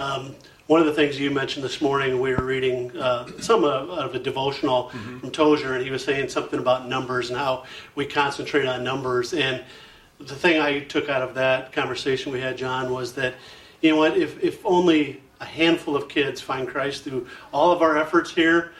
Um, 0.00 0.34
one 0.66 0.80
of 0.80 0.86
the 0.86 0.94
things 0.94 1.20
you 1.20 1.30
mentioned 1.30 1.62
this 1.62 1.82
morning, 1.82 2.20
we 2.20 2.34
were 2.34 2.42
reading 2.42 2.96
uh, 2.96 3.26
some 3.40 3.64
of, 3.64 3.90
of, 3.90 4.14
a 4.14 4.18
devotional 4.18 4.84
mm-hmm. 4.84 5.18
from 5.18 5.30
Tozer, 5.30 5.74
and 5.74 5.84
he 5.84 5.90
was 5.90 6.02
saying 6.02 6.30
something 6.30 6.58
about 6.58 6.88
numbers 6.88 7.28
and 7.28 7.38
how 7.38 7.64
we 7.96 8.06
concentrate 8.06 8.66
on 8.66 8.82
numbers. 8.82 9.34
And 9.34 9.62
the 10.18 10.34
thing 10.34 10.58
I 10.58 10.80
took 10.80 11.10
out 11.10 11.20
of 11.20 11.34
that 11.34 11.72
conversation 11.72 12.32
we 12.32 12.40
had, 12.40 12.56
John, 12.56 12.90
was 12.92 13.12
that 13.14 13.34
you 13.82 13.90
know 13.90 13.96
what? 13.96 14.16
If 14.16 14.42
if 14.42 14.64
only 14.64 15.20
a 15.40 15.44
handful 15.44 15.96
of 15.96 16.08
kids 16.08 16.40
find 16.40 16.66
Christ 16.66 17.04
through 17.04 17.26
all 17.52 17.70
of 17.70 17.82
our 17.82 17.98
efforts 17.98 18.30
here, 18.30 18.72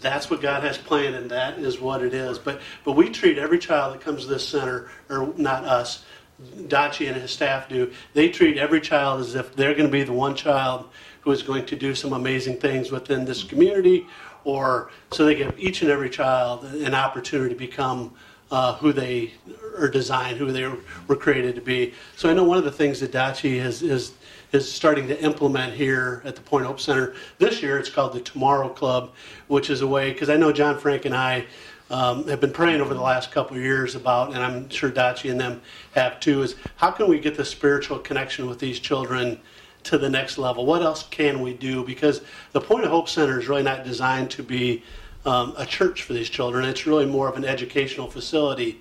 that's 0.00 0.28
what 0.28 0.40
God 0.40 0.64
has 0.64 0.76
planned, 0.76 1.14
and 1.14 1.30
that 1.30 1.58
is 1.58 1.78
what 1.78 2.02
it 2.02 2.14
is. 2.14 2.36
But 2.36 2.60
but 2.84 2.92
we 2.92 3.10
treat 3.10 3.38
every 3.38 3.60
child 3.60 3.94
that 3.94 4.00
comes 4.00 4.22
to 4.22 4.28
this 4.28 4.48
center, 4.48 4.90
or 5.08 5.32
not 5.36 5.64
us, 5.64 6.04
Dachi 6.42 7.08
and 7.08 7.16
his 7.16 7.30
staff 7.30 7.68
do. 7.68 7.92
They 8.14 8.28
treat 8.28 8.58
every 8.58 8.80
child 8.80 9.20
as 9.20 9.34
if 9.34 9.54
they're 9.56 9.74
going 9.74 9.86
to 9.86 9.92
be 9.92 10.04
the 10.04 10.12
one 10.12 10.34
child 10.34 10.88
who 11.22 11.32
is 11.32 11.42
going 11.42 11.66
to 11.66 11.76
do 11.76 11.94
some 11.94 12.12
amazing 12.12 12.58
things 12.58 12.90
within 12.90 13.24
this 13.24 13.42
community, 13.42 14.06
or 14.44 14.90
so 15.10 15.24
they 15.24 15.34
give 15.34 15.58
each 15.58 15.82
and 15.82 15.90
every 15.90 16.08
child 16.08 16.64
an 16.64 16.94
opportunity 16.94 17.54
to 17.54 17.58
become 17.58 18.14
uh, 18.50 18.74
who 18.76 18.92
they 18.92 19.32
are 19.78 19.88
designed, 19.88 20.38
who 20.38 20.50
they 20.52 20.66
were 21.06 21.16
created 21.16 21.54
to 21.54 21.60
be. 21.60 21.92
So 22.16 22.30
I 22.30 22.34
know 22.34 22.44
one 22.44 22.56
of 22.56 22.64
the 22.64 22.72
things 22.72 23.00
that 23.00 23.12
Dachi 23.12 23.60
has 23.60 23.82
is 23.82 24.12
is 24.50 24.70
starting 24.70 25.06
to 25.06 25.22
implement 25.22 25.74
here 25.74 26.22
at 26.24 26.34
the 26.34 26.40
Point 26.40 26.64
Hope 26.64 26.80
Center 26.80 27.14
this 27.38 27.62
year. 27.62 27.78
It's 27.78 27.90
called 27.90 28.14
the 28.14 28.20
Tomorrow 28.20 28.70
Club, 28.70 29.12
which 29.48 29.68
is 29.68 29.82
a 29.82 29.86
way 29.86 30.12
because 30.12 30.30
I 30.30 30.36
know 30.38 30.52
John 30.52 30.78
Frank 30.78 31.04
and 31.04 31.14
I. 31.14 31.44
Um, 31.90 32.28
have 32.28 32.40
been 32.40 32.52
praying 32.52 32.82
over 32.82 32.92
the 32.92 33.00
last 33.00 33.30
couple 33.30 33.56
of 33.56 33.62
years 33.62 33.94
about, 33.94 34.34
and 34.34 34.38
I'm 34.38 34.68
sure 34.68 34.90
Dachi 34.90 35.30
and 35.30 35.40
them 35.40 35.62
have 35.92 36.20
too, 36.20 36.42
is 36.42 36.54
how 36.76 36.90
can 36.90 37.08
we 37.08 37.18
get 37.18 37.34
the 37.34 37.44
spiritual 37.44 37.98
connection 37.98 38.46
with 38.46 38.58
these 38.58 38.78
children 38.78 39.40
to 39.84 39.96
the 39.96 40.10
next 40.10 40.36
level? 40.36 40.66
What 40.66 40.82
else 40.82 41.04
can 41.04 41.40
we 41.40 41.54
do? 41.54 41.82
Because 41.84 42.20
the 42.52 42.60
Point 42.60 42.84
of 42.84 42.90
Hope 42.90 43.08
Center 43.08 43.40
is 43.40 43.48
really 43.48 43.62
not 43.62 43.84
designed 43.84 44.30
to 44.32 44.42
be 44.42 44.82
um, 45.24 45.54
a 45.56 45.64
church 45.64 46.02
for 46.02 46.12
these 46.12 46.28
children. 46.28 46.66
It's 46.66 46.86
really 46.86 47.06
more 47.06 47.28
of 47.28 47.36
an 47.36 47.44
educational 47.44 48.10
facility. 48.10 48.80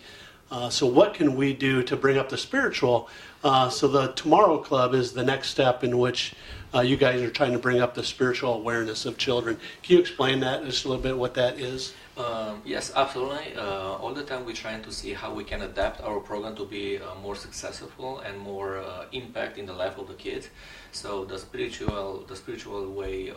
Uh, 0.52 0.70
so, 0.70 0.86
what 0.86 1.14
can 1.14 1.36
we 1.36 1.54
do 1.54 1.84
to 1.84 1.96
bring 1.96 2.18
up 2.18 2.30
the 2.30 2.38
spiritual? 2.38 3.10
Uh, 3.44 3.70
so, 3.70 3.88
the 3.88 4.08
Tomorrow 4.14 4.60
Club 4.60 4.94
is 4.94 5.12
the 5.12 5.24
next 5.24 5.50
step 5.50 5.84
in 5.84 5.98
which 5.98 6.36
uh, 6.74 6.82
you 6.82 6.96
guys 6.96 7.22
are 7.22 7.30
trying 7.30 7.52
to 7.52 7.60
bring 7.60 7.82
up 7.82 7.94
the 7.94 8.04
spiritual 8.04 8.54
awareness 8.54 9.06
of 9.06 9.18
children. 9.18 9.58
Can 9.84 9.96
you 9.96 10.02
explain 10.02 10.40
that 10.42 10.64
just 10.64 10.86
a 10.86 10.88
little 10.88 11.04
bit, 11.04 11.18
what 11.18 11.34
that 11.34 11.60
is? 11.60 11.94
Um, 12.18 12.64
yes, 12.66 12.92
absolutely. 12.96 13.54
Uh, 13.56 13.94
all 14.02 14.12
the 14.12 14.24
time 14.24 14.44
we're 14.44 14.56
trying 14.56 14.82
to 14.82 14.92
see 14.92 15.14
how 15.14 15.32
we 15.32 15.44
can 15.44 15.62
adapt 15.62 16.02
our 16.02 16.20
program 16.20 16.56
to 16.56 16.66
be 16.66 16.98
uh, 16.98 17.14
more 17.22 17.36
successful 17.36 18.20
and 18.22 18.40
more 18.40 18.80
uh, 18.80 19.06
impact 19.12 19.60
in 19.60 19.68
the 19.68 19.74
life 19.74 20.00
of 20.00 20.08
the 20.08 20.16
kids. 20.16 20.50
So 20.92 21.26
the 21.26 21.38
spiritual, 21.38 22.26
the 22.28 22.36
spiritual 22.36 22.92
way 22.92 23.30
uh, 23.30 23.36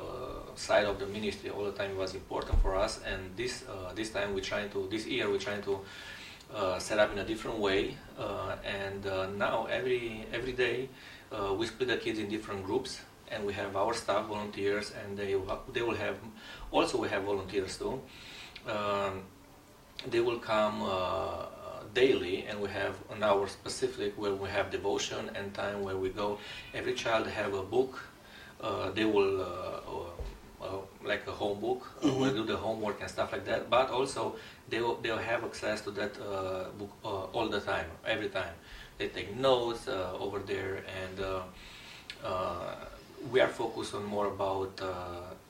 side 0.55 0.87
of 0.87 0.99
the 0.99 1.07
ministry 1.07 1.51
all 1.51 1.65
the 1.65 1.73
time 1.73 1.95
was 1.99 2.15
important 2.15 2.63
for 2.63 2.75
us. 2.75 3.01
And 3.05 3.37
this 3.37 3.65
uh, 3.69 3.93
this 3.93 4.11
time 4.11 4.33
we're 4.33 4.49
trying 4.53 4.71
to 4.71 4.89
this 4.91 5.07
year 5.07 5.29
we're 5.29 5.45
trying 5.49 5.63
to 5.65 5.81
uh, 6.55 6.79
set 6.79 6.99
up 6.99 7.13
in 7.13 7.19
a 7.19 7.25
different 7.25 7.59
way. 7.59 7.97
and 8.65 9.05
now 9.37 9.67
every 9.67 10.25
every 10.33 10.53
day 10.53 10.89
we 11.59 11.67
split 11.67 11.89
the 11.89 11.99
kids 11.99 12.19
in 12.19 12.31
different 12.31 12.65
groups 12.65 13.01
and 13.29 13.45
we 13.45 13.53
have 13.53 13.77
our 13.77 13.95
staff 13.95 14.27
volunteers 14.27 14.93
and 14.99 15.19
they 15.19 15.37
they 15.73 15.83
will 15.83 16.01
have 16.07 16.17
also 16.71 16.99
we 16.99 17.09
have 17.09 17.23
volunteers 17.25 17.77
too 17.77 18.01
um, 18.69 19.23
they 20.09 20.21
will 20.21 20.39
come 20.39 20.83
uh, 20.83 21.47
daily 21.95 22.45
and 22.49 22.61
we 22.61 22.69
have 22.69 22.95
an 23.11 23.23
hour 23.23 23.49
specific 23.49 24.17
where 24.17 24.35
we 24.35 24.49
have 24.49 24.71
devotion 24.71 25.31
and 25.35 25.53
time 25.55 25.83
where 25.83 25.97
we 25.97 26.09
go. 26.09 26.39
Every 26.75 26.95
child 26.95 27.27
have 27.27 27.55
a 27.55 27.63
book 27.63 28.01
uh, 28.63 28.91
they 28.91 29.05
will 29.05 29.41
uh, 29.41 29.45
uh, 29.45 30.65
uh 30.65 30.81
like 31.03 31.27
a 31.27 31.33
home 31.33 31.59
book 31.61 31.87
mm-hmm. 32.03 32.37
do 32.37 32.45
the 32.45 32.57
homework 32.57 33.01
and 33.01 33.09
stuff 33.09 33.33
like 33.33 33.45
that. 33.47 33.71
But 33.71 33.91
also 33.91 34.37
they 34.69 34.81
will, 34.81 34.97
they'll 34.97 35.17
have 35.17 35.45
access 35.45 35.81
to 35.83 35.91
that 35.93 36.15
book 36.79 36.91
all 37.03 37.49
the 37.49 37.61
time 37.61 37.87
every 38.07 38.29
time. 38.29 38.55
They 38.99 39.09
take 39.09 39.35
notes 39.35 39.89
over 39.89 40.41
there 40.41 40.85
and 41.03 41.19
we 43.31 43.41
are 43.41 43.49
focused 43.49 43.95
on 43.95 44.05
more 44.05 44.29
about 44.29 44.81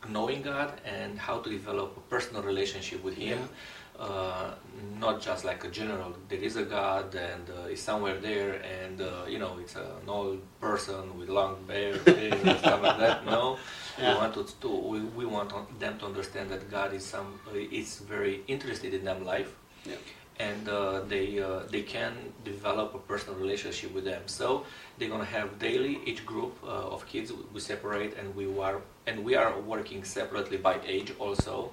knowing 0.09 0.43
God 0.43 0.81
and 0.85 1.19
how 1.19 1.39
to 1.39 1.51
develop 1.51 1.97
a 1.97 2.01
personal 2.01 2.43
relationship 2.43 3.03
with 3.05 3.17
Him. 3.17 3.39
Yeah. 3.39 4.05
Uh, 4.05 4.55
not 4.99 5.21
just 5.21 5.45
like 5.45 5.63
a 5.65 5.69
general, 5.69 6.17
there 6.31 6.39
is 6.39 6.57
a 6.57 6.63
God 6.63 7.15
and 7.15 7.51
uh, 7.51 7.67
He's 7.67 7.83
somewhere 7.83 8.19
there, 8.19 8.63
and 8.63 9.03
uh, 9.03 9.27
you 9.29 9.39
know 9.39 9.59
it's 9.61 9.77
an 9.77 10.09
old 10.09 10.41
person 10.59 11.19
with 11.19 11.29
long 11.29 11.59
hair 11.69 11.93
and 12.07 12.59
stuff 12.59 12.81
like 12.81 12.99
that. 12.99 13.27
No, 13.27 13.59
yeah. 13.99 14.15
we 14.15 14.19
want 14.19 14.33
to, 14.35 14.61
to 14.63 14.69
we, 14.69 15.01
we, 15.01 15.27
want 15.27 15.53
them 15.79 15.99
to 15.99 16.07
understand 16.07 16.49
that 16.49 16.71
God 16.71 16.95
is 16.95 17.05
some 17.05 17.39
is 17.53 17.99
very 17.99 18.41
interested 18.49 18.95
in 18.95 19.05
their 19.05 19.19
life. 19.19 19.53
Yeah 19.85 19.97
and 20.41 20.69
uh, 20.69 21.01
they 21.13 21.39
uh, 21.39 21.61
they 21.71 21.83
can 21.83 22.13
develop 22.45 22.95
a 22.95 22.99
personal 22.99 23.37
relationship 23.39 23.93
with 23.95 24.05
them. 24.05 24.23
So 24.27 24.65
they're 24.97 25.13
gonna 25.15 25.33
have 25.39 25.59
daily 25.59 26.01
each 26.07 26.25
group 26.25 26.53
uh, 26.65 26.95
of 26.95 27.07
kids 27.07 27.33
we 27.53 27.61
separate 27.61 28.17
and 28.19 28.35
we 28.35 28.45
are 28.59 28.81
and 29.07 29.25
we 29.25 29.35
are 29.35 29.53
working 29.61 30.05
separately 30.05 30.57
by 30.57 30.77
age 30.87 31.13
also. 31.19 31.71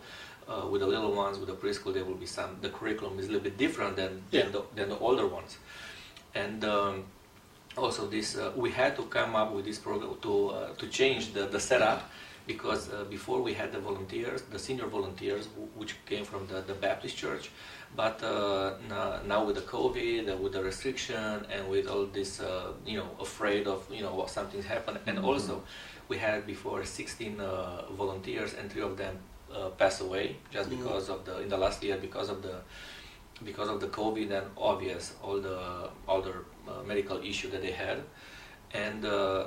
Uh, 0.50 0.66
with 0.72 0.80
the 0.80 0.88
little 0.88 1.14
ones, 1.14 1.38
with 1.38 1.50
the 1.50 1.60
preschool, 1.64 1.94
there 1.94 2.06
will 2.06 2.22
be 2.26 2.26
some. 2.26 2.52
The 2.62 2.70
curriculum 2.70 3.20
is 3.20 3.26
a 3.26 3.32
little 3.32 3.44
bit 3.44 3.58
different 3.58 3.98
than 3.98 4.24
yeah. 4.32 4.44
than, 4.44 4.52
the, 4.54 4.62
than, 4.76 4.88
the, 4.88 4.98
older 5.00 5.28
ones, 5.28 5.58
and 6.34 6.64
um, 6.64 7.04
also 7.76 8.08
this 8.08 8.38
uh, 8.38 8.54
we 8.56 8.72
had 8.72 8.96
to 8.96 9.04
come 9.18 9.36
up 9.36 9.52
with 9.52 9.66
this 9.66 9.78
program 9.78 10.16
to 10.22 10.34
uh, 10.48 10.74
to 10.76 10.88
change 10.88 11.34
the, 11.34 11.48
the 11.48 11.60
setup 11.60 12.10
because 12.48 12.88
before 13.10 13.42
we 13.42 13.54
had 13.54 13.72
the 13.72 13.80
volunteers, 13.80 14.42
the 14.44 14.60
senior 14.60 14.88
volunteers, 14.88 15.48
which 15.76 15.94
came 16.06 16.24
from 16.24 16.48
the, 16.48 16.62
the 16.62 16.74
Baptist 16.74 17.18
church, 17.18 17.52
but 17.96 18.22
uh, 18.24 18.74
now 19.26 19.44
with 19.46 19.56
the 19.56 19.62
COVID, 19.62 20.32
uh, 20.32 20.38
with 20.38 20.54
the 20.54 20.64
restriction, 20.64 21.46
and 21.52 21.68
with 21.70 21.88
all 21.88 22.06
this, 22.06 22.40
uh, 22.40 22.74
you 22.86 22.98
know, 22.98 23.10
afraid 23.20 23.68
of 23.68 23.86
you 23.92 24.02
know 24.02 24.14
what 24.14 24.30
something's 24.30 24.66
happened, 24.66 25.00
and 25.06 25.18
mm-hmm. 25.18 25.26
also 25.26 25.64
we 26.08 26.18
had 26.18 26.46
before 26.46 26.84
16 26.84 27.40
uh, 27.40 27.84
volunteers, 27.92 28.54
and 28.54 28.72
three 28.72 28.82
of 28.82 28.98
them 28.98 29.18
uh, 29.54 29.70
passed 29.70 30.02
away 30.02 30.38
just 30.52 30.70
mm-hmm. 30.70 30.84
because 30.84 31.10
of 31.10 31.26
the 31.26 31.40
in 31.40 31.50
the 31.50 31.58
last 31.58 31.84
year 31.84 31.98
because 31.98 32.30
of 32.30 32.42
the 32.42 32.56
because 33.44 33.70
of 33.70 33.80
the 33.80 33.88
COVID 33.88 34.32
and 34.32 34.48
obvious 34.58 35.14
all 35.22 35.40
the 35.40 35.60
uh, 36.08 36.84
medical 36.86 37.18
issue 37.22 37.50
that 37.52 37.62
they 37.62 37.72
had, 37.72 38.00
and 38.74 39.04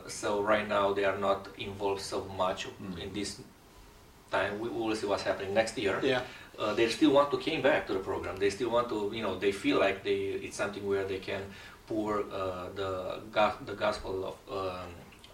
so 0.08 0.42
right 0.42 0.66
now 0.68 0.92
they 0.92 1.04
are 1.04 1.18
not 1.18 1.48
involved 1.58 2.00
so 2.00 2.24
much 2.36 2.66
mm-hmm. 2.66 2.98
in 2.98 3.12
this 3.12 3.40
time. 4.30 4.58
We 4.60 4.68
will 4.68 4.94
see 4.94 5.06
what's 5.06 5.22
happening 5.22 5.54
next 5.54 5.76
year. 5.76 6.00
Yeah 6.02 6.22
uh, 6.60 6.74
they 6.74 6.88
still 6.88 7.10
want 7.10 7.30
to 7.30 7.38
came 7.38 7.62
back 7.62 7.86
to 7.86 7.94
the 7.94 7.98
program. 7.98 8.36
They 8.36 8.50
still 8.50 8.70
want 8.70 8.88
to, 8.90 9.10
you 9.14 9.22
know, 9.22 9.38
they 9.38 9.52
feel 9.52 9.80
like 9.80 10.04
they 10.04 10.20
it's 10.46 10.56
something 10.56 10.86
where 10.86 11.04
they 11.04 11.18
can 11.18 11.42
pour 11.86 12.20
uh, 12.20 12.68
the 12.74 13.20
go- 13.32 13.60
the 13.64 13.74
gospel 13.74 14.14
of 14.30 14.34
um, 14.58 14.90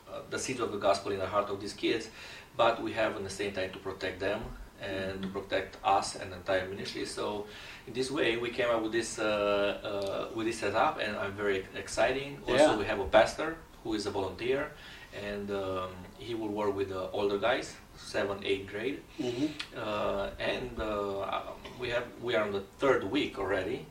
uh, 0.09 0.21
the 0.31 0.39
seeds 0.39 0.61
of 0.61 0.71
the 0.71 0.79
gospel 0.79 1.13
in 1.13 1.19
the 1.19 1.27
heart 1.27 1.51
of 1.51 1.61
these 1.61 1.73
kids. 1.73 2.09
But 2.57 2.83
we 2.83 2.93
have, 2.93 3.17
in 3.17 3.25
the 3.25 3.37
same 3.41 3.53
time, 3.53 3.71
to 3.73 3.79
protect 3.79 4.21
them 4.21 4.41
and 4.81 5.21
mm-hmm. 5.21 5.23
to 5.23 5.29
protect 5.29 5.77
us 5.85 6.15
and 6.15 6.33
the 6.33 6.37
entire 6.37 6.67
ministry. 6.69 7.05
So, 7.05 7.47
in 7.87 7.93
this 7.93 8.11
way, 8.11 8.37
we 8.37 8.51
came 8.51 8.71
up 8.71 8.83
with 8.83 8.93
this 8.93 9.19
uh, 9.19 9.25
uh, 9.25 10.35
with 10.35 10.47
this 10.47 10.61
setup, 10.61 11.01
and 11.01 11.17
I'm 11.17 11.33
very 11.33 11.67
exciting. 11.75 12.39
Also, 12.47 12.71
yeah. 12.71 12.77
we 12.77 12.85
have 12.85 13.01
a 13.01 13.09
pastor 13.19 13.57
who 13.87 13.95
is 13.95 14.07
a 14.07 14.11
volunteer, 14.11 14.73
and 15.25 15.51
um, 15.51 15.91
he 16.19 16.35
will 16.35 16.49
work 16.49 16.75
with 16.75 16.89
the 16.89 17.09
older 17.11 17.39
guys 17.39 17.77
seventh, 17.97 18.43
eighth 18.45 18.69
grade, 18.71 19.01
mm-hmm. 19.19 19.47
uh, 19.75 20.29
and 20.39 20.71
uh, 20.79 21.43
we 21.81 21.89
have 21.89 22.05
we 22.23 22.35
are 22.35 22.45
on 22.45 22.53
the 22.53 22.63
third 22.79 23.05
week 23.11 23.39
already, 23.39 23.87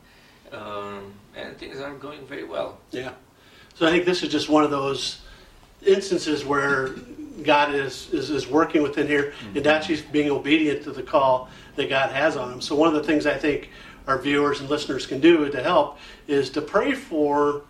um, 0.52 1.12
and 1.34 1.58
things 1.58 1.80
are 1.80 1.94
going 1.94 2.24
very 2.26 2.44
well. 2.44 2.78
Yeah, 2.92 3.12
so 3.74 3.86
I 3.86 3.90
think 3.90 4.04
this 4.04 4.22
is 4.22 4.28
just 4.28 4.48
one 4.48 4.64
of 4.64 4.70
those 4.70 5.22
instances 5.84 6.44
where 6.44 6.90
God 7.42 7.74
is 7.74 8.12
is, 8.12 8.30
is 8.30 8.46
working 8.46 8.82
within 8.82 9.06
here, 9.06 9.32
mm-hmm. 9.32 9.56
and 9.56 9.64
Dachi's 9.64 10.02
being 10.02 10.30
obedient 10.30 10.84
to 10.84 10.92
the 10.92 11.02
call 11.02 11.48
that 11.76 11.88
God 11.88 12.10
has 12.10 12.36
on 12.36 12.52
him. 12.52 12.60
So 12.60 12.76
one 12.76 12.88
of 12.88 12.94
the 12.94 13.02
things 13.02 13.26
I 13.26 13.36
think 13.36 13.70
our 14.06 14.18
viewers 14.18 14.60
and 14.60 14.70
listeners 14.70 15.04
can 15.06 15.20
do 15.20 15.48
to 15.50 15.62
help 15.62 15.98
is 16.28 16.50
to 16.50 16.60
pray 16.60 16.92
for 16.92 17.62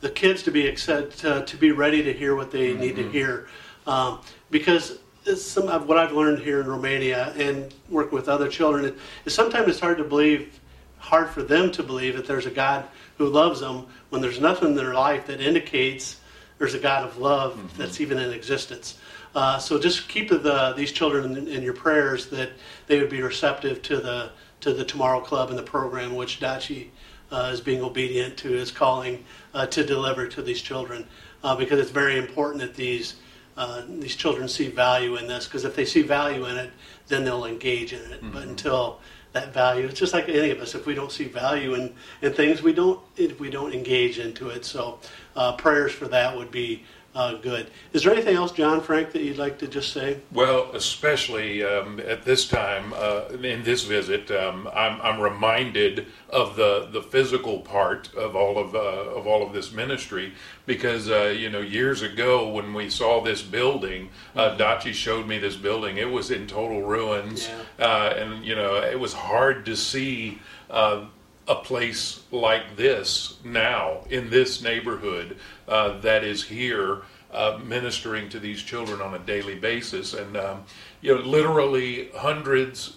the 0.00 0.10
kids 0.10 0.42
to 0.44 0.50
be 0.50 0.66
accept, 0.66 1.18
to, 1.18 1.44
to 1.44 1.56
be 1.56 1.72
ready 1.72 2.02
to 2.02 2.12
hear 2.12 2.34
what 2.34 2.50
they 2.50 2.70
mm-hmm. 2.70 2.80
need 2.80 2.96
to 2.96 3.02
mm-hmm. 3.02 3.12
hear, 3.12 3.48
um, 3.86 4.20
because 4.50 4.98
some 5.36 5.68
of 5.68 5.86
what 5.86 5.98
I've 5.98 6.12
learned 6.12 6.38
here 6.38 6.60
in 6.60 6.66
Romania 6.66 7.32
and 7.36 7.74
working 7.88 8.14
with 8.14 8.28
other 8.28 8.48
children 8.48 8.96
is 9.24 9.34
sometimes 9.34 9.68
it's 9.68 9.80
hard 9.80 9.98
to 9.98 10.04
believe, 10.04 10.58
hard 10.98 11.28
for 11.30 11.42
them 11.42 11.70
to 11.72 11.82
believe 11.82 12.16
that 12.16 12.26
there's 12.26 12.46
a 12.46 12.50
God 12.50 12.86
who 13.18 13.26
loves 13.26 13.60
them 13.60 13.86
when 14.10 14.22
there's 14.22 14.40
nothing 14.40 14.68
in 14.68 14.74
their 14.74 14.94
life 14.94 15.26
that 15.26 15.40
indicates 15.40 16.20
there's 16.58 16.74
a 16.74 16.78
God 16.78 17.04
of 17.04 17.18
love 17.18 17.54
mm-hmm. 17.54 17.76
that's 17.76 18.00
even 18.00 18.18
in 18.18 18.32
existence. 18.32 18.98
Uh, 19.34 19.58
so 19.58 19.78
just 19.78 20.08
keep 20.08 20.30
the, 20.30 20.72
these 20.76 20.92
children 20.92 21.36
in, 21.36 21.48
in, 21.48 21.62
your 21.62 21.74
prayers 21.74 22.28
that 22.28 22.50
they 22.86 22.98
would 22.98 23.10
be 23.10 23.20
receptive 23.20 23.82
to 23.82 23.98
the 23.98 24.30
to 24.60 24.72
the 24.72 24.84
Tomorrow 24.84 25.20
Club 25.20 25.50
and 25.50 25.58
the 25.58 25.62
program 25.62 26.16
which 26.16 26.40
Dachi 26.40 26.88
uh, 27.30 27.50
is 27.52 27.60
being 27.60 27.82
obedient 27.82 28.36
to 28.38 28.50
his 28.50 28.70
calling 28.70 29.24
uh, 29.54 29.66
to 29.66 29.84
deliver 29.84 30.26
to 30.26 30.42
these 30.42 30.62
children, 30.62 31.06
uh, 31.42 31.54
because 31.54 31.78
it's 31.78 31.90
very 31.90 32.18
important 32.18 32.60
that 32.60 32.74
these 32.74 33.16
uh, 33.56 33.82
these 33.88 34.14
children 34.14 34.46
see 34.48 34.68
value 34.68 35.16
in 35.16 35.26
this 35.26 35.46
because 35.46 35.64
if 35.64 35.74
they 35.74 35.84
see 35.84 36.02
value 36.02 36.46
in 36.46 36.56
it, 36.56 36.70
then 37.08 37.24
they'll 37.24 37.44
engage 37.44 37.92
in 37.92 38.00
it. 38.12 38.22
Mm-hmm. 38.22 38.30
But 38.30 38.44
until 38.44 39.00
that 39.32 39.52
value, 39.52 39.84
it's 39.86 39.98
just 39.98 40.14
like 40.14 40.28
any 40.28 40.50
of 40.50 40.60
us. 40.60 40.76
If 40.76 40.86
we 40.86 40.94
don't 40.94 41.10
see 41.10 41.24
value 41.24 41.74
in, 41.74 41.92
in 42.22 42.32
things, 42.32 42.62
we 42.62 42.72
don't 42.72 43.00
if 43.16 43.40
we 43.40 43.50
don't 43.50 43.74
engage 43.74 44.20
into 44.20 44.50
it. 44.50 44.64
So 44.64 45.00
uh, 45.34 45.52
prayers 45.56 45.92
for 45.92 46.06
that 46.06 46.36
would 46.36 46.52
be 46.52 46.84
uh, 47.14 47.34
good. 47.34 47.70
Is 47.92 48.04
there 48.04 48.12
anything 48.12 48.36
else, 48.36 48.52
John 48.52 48.80
Frank, 48.80 49.12
that 49.12 49.22
you'd 49.22 49.38
like 49.38 49.58
to 49.58 49.66
just 49.66 49.92
say? 49.92 50.20
Well, 50.32 50.70
especially 50.74 51.64
um, 51.64 52.00
at 52.00 52.24
this 52.24 52.46
time 52.46 52.92
uh, 52.94 53.24
in 53.42 53.64
this 53.64 53.84
visit, 53.84 54.30
um, 54.30 54.68
I'm, 54.74 55.00
I'm 55.00 55.20
reminded 55.20 56.06
of 56.30 56.56
the, 56.56 56.88
the 56.92 57.02
physical 57.02 57.60
part 57.60 58.14
of 58.14 58.36
all 58.36 58.58
of 58.58 58.74
uh, 58.74 58.78
of 58.78 59.26
all 59.26 59.42
of 59.42 59.52
this 59.52 59.72
ministry 59.72 60.34
because 60.66 61.10
uh, 61.10 61.34
you 61.36 61.50
know 61.50 61.60
years 61.60 62.02
ago 62.02 62.48
when 62.48 62.74
we 62.74 62.90
saw 62.90 63.22
this 63.22 63.42
building, 63.42 64.10
uh, 64.36 64.56
Dachi 64.56 64.92
showed 64.92 65.26
me 65.26 65.38
this 65.38 65.56
building. 65.56 65.96
It 65.96 66.10
was 66.10 66.30
in 66.30 66.46
total 66.46 66.82
ruins, 66.82 67.48
uh, 67.78 68.14
and 68.16 68.44
you 68.44 68.54
know 68.54 68.76
it 68.76 69.00
was 69.00 69.12
hard 69.12 69.64
to 69.66 69.76
see. 69.76 70.38
Uh, 70.70 71.06
a 71.48 71.54
place 71.54 72.20
like 72.30 72.76
this 72.76 73.38
now 73.42 74.04
in 74.10 74.28
this 74.28 74.62
neighborhood 74.62 75.36
uh, 75.66 75.98
that 76.00 76.22
is 76.22 76.44
here 76.44 77.02
uh, 77.32 77.58
ministering 77.64 78.28
to 78.28 78.38
these 78.38 78.62
children 78.62 79.00
on 79.00 79.14
a 79.14 79.18
daily 79.18 79.54
basis, 79.54 80.14
and 80.14 80.36
um, 80.36 80.64
you 81.00 81.14
know, 81.14 81.20
literally 81.20 82.10
hundreds, 82.16 82.96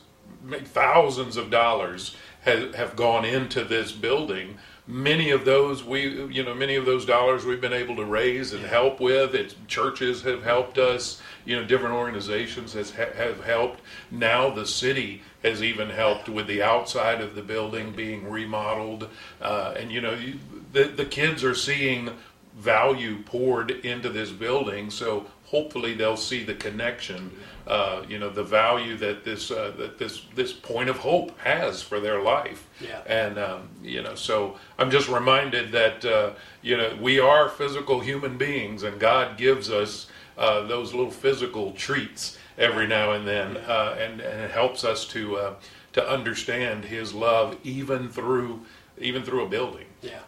thousands 0.66 1.38
of 1.38 1.50
dollars 1.50 2.16
have, 2.42 2.74
have 2.76 2.96
gone 2.96 3.26
into 3.26 3.64
this 3.64 3.92
building. 3.92 4.58
Many 4.88 5.30
of 5.30 5.46
those 5.46 5.84
we, 5.84 6.26
you 6.34 6.44
know, 6.44 6.54
many 6.56 6.76
of 6.76 6.86
those 6.86 7.06
dollars 7.06 7.46
we've 7.46 7.62
been 7.62 7.72
able 7.72 7.96
to 7.98 8.06
raise 8.06 8.52
and 8.52 8.66
help 8.66 9.00
with. 9.00 9.36
It's 9.36 9.56
churches 9.68 10.24
have 10.24 10.44
helped 10.44 10.78
us. 10.78 11.22
You 11.46 11.56
know, 11.56 11.66
different 11.66 11.96
organizations 11.96 12.74
has 12.74 12.92
have 12.92 13.44
helped. 13.44 13.82
Now 14.10 14.50
the 14.50 14.66
city 14.66 15.22
has 15.44 15.62
even 15.62 15.90
helped 15.90 16.30
with 16.30 16.48
the 16.48 16.64
outside 16.64 17.22
of 17.22 17.36
the 17.36 17.44
building 17.44 17.92
being 17.92 18.30
remodeled. 18.30 19.08
Uh, 19.40 19.76
and 19.78 19.92
you 19.92 20.02
know, 20.02 20.14
you, 20.14 20.40
the 20.74 20.86
the 20.86 21.06
kids 21.06 21.44
are 21.44 21.56
seeing 21.56 22.10
value 22.56 23.22
poured 23.24 23.72
into 23.72 24.10
this 24.10 24.32
building. 24.32 24.90
So 24.90 25.28
hopefully 25.52 25.94
they'll 25.94 26.18
see 26.18 26.44
the 26.44 26.54
connection, 26.54 27.30
uh, 27.68 28.02
you 28.08 28.18
know, 28.18 28.30
the 28.30 28.44
value 28.44 28.96
that 28.98 29.26
this 29.26 29.52
uh, 29.52 29.74
that 29.78 30.00
this 30.00 30.22
this 30.34 30.54
point 30.54 30.90
of 30.90 30.98
hope 30.98 31.38
has 31.40 31.82
for 31.82 32.00
their 32.00 32.22
life. 32.22 32.68
Yeah. 32.80 33.02
And 33.06 33.38
um, 33.38 33.68
you 33.84 34.02
know, 34.02 34.16
so 34.16 34.58
I'm 34.80 34.90
just 34.90 35.10
reminded 35.10 35.72
that 35.74 36.06
uh, 36.06 36.32
you 36.62 36.78
know 36.78 36.98
we 37.02 37.20
are 37.20 37.50
physical 37.50 38.00
human 38.00 38.38
beings, 38.38 38.84
and 38.84 39.00
God 39.00 39.38
gives 39.38 39.70
us 39.70 40.08
uh, 40.38 40.62
those 40.64 40.94
little 40.94 41.12
physical 41.12 41.74
treats 41.74 42.38
every 42.58 42.88
now 42.88 43.12
and 43.12 43.28
then, 43.28 43.58
uh, 43.58 43.98
and 44.00 44.22
and 44.22 44.42
it 44.42 44.52
helps 44.52 44.84
us 44.86 45.06
to 45.08 45.36
uh, 45.36 45.54
to 45.94 46.10
understand 46.10 46.86
His 46.86 47.14
love 47.14 47.58
even 47.64 48.08
through 48.10 48.62
even 48.98 49.24
through 49.24 49.46
a 49.46 49.50
building. 49.50 49.88
Yeah. 50.02 50.20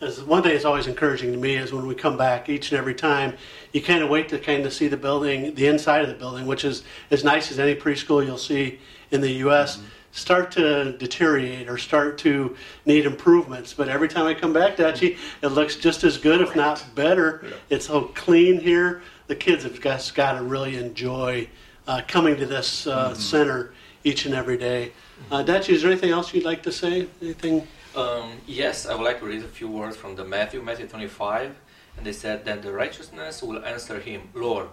As 0.00 0.22
one 0.22 0.42
thing 0.42 0.52
that's 0.52 0.64
always 0.64 0.86
encouraging 0.86 1.32
to 1.32 1.38
me 1.38 1.54
is 1.54 1.72
when 1.72 1.86
we 1.86 1.94
come 1.94 2.16
back 2.16 2.48
each 2.48 2.72
and 2.72 2.78
every 2.78 2.94
time, 2.94 3.36
you 3.72 3.80
kind 3.80 4.02
of 4.02 4.10
wait 4.10 4.28
to 4.30 4.38
kind 4.38 4.66
of 4.66 4.72
see 4.72 4.88
the 4.88 4.96
building, 4.96 5.54
the 5.54 5.66
inside 5.66 6.02
of 6.02 6.08
the 6.08 6.14
building, 6.14 6.46
which 6.46 6.64
is 6.64 6.82
as 7.10 7.22
nice 7.22 7.50
as 7.50 7.58
any 7.58 7.74
preschool 7.74 8.24
you'll 8.24 8.36
see 8.36 8.80
in 9.12 9.20
the 9.20 9.30
U.S. 9.30 9.80
Start 10.10 10.50
to 10.52 10.92
deteriorate 10.98 11.68
or 11.68 11.78
start 11.78 12.18
to 12.18 12.56
need 12.86 13.06
improvements, 13.06 13.72
but 13.72 13.88
every 13.88 14.08
time 14.08 14.26
I 14.26 14.34
come 14.34 14.52
back, 14.52 14.76
to 14.76 14.82
Dachi, 14.82 15.16
it 15.42 15.48
looks 15.48 15.76
just 15.76 16.02
as 16.04 16.18
good, 16.18 16.40
if 16.40 16.56
not 16.56 16.84
better. 16.94 17.42
Yeah. 17.44 17.56
It's 17.70 17.86
so 17.86 18.02
clean 18.14 18.60
here. 18.60 19.02
The 19.28 19.36
kids 19.36 19.62
have 19.62 19.80
got, 19.80 20.12
got 20.14 20.32
to 20.32 20.42
really 20.42 20.76
enjoy 20.76 21.48
uh, 21.86 22.02
coming 22.06 22.36
to 22.36 22.46
this 22.46 22.86
uh, 22.86 23.14
center 23.14 23.72
each 24.02 24.26
and 24.26 24.34
every 24.34 24.58
day. 24.58 24.92
Uh, 25.30 25.44
Dachi, 25.44 25.70
is 25.70 25.82
there 25.82 25.90
anything 25.90 26.10
else 26.10 26.34
you'd 26.34 26.44
like 26.44 26.62
to 26.64 26.72
say? 26.72 27.06
Anything? 27.22 27.66
Um, 27.96 28.40
yes, 28.44 28.86
I 28.86 28.94
would 28.96 29.04
like 29.04 29.20
to 29.20 29.26
read 29.26 29.44
a 29.44 29.46
few 29.46 29.68
words 29.68 29.96
from 29.96 30.16
the 30.16 30.24
Matthew, 30.24 30.60
Matthew 30.60 30.88
25. 30.88 31.54
And 31.96 32.04
they 32.04 32.12
said, 32.12 32.44
Then 32.44 32.60
the 32.60 32.72
righteousness 32.72 33.40
will 33.40 33.64
answer 33.64 34.00
him, 34.00 34.30
Lord, 34.34 34.66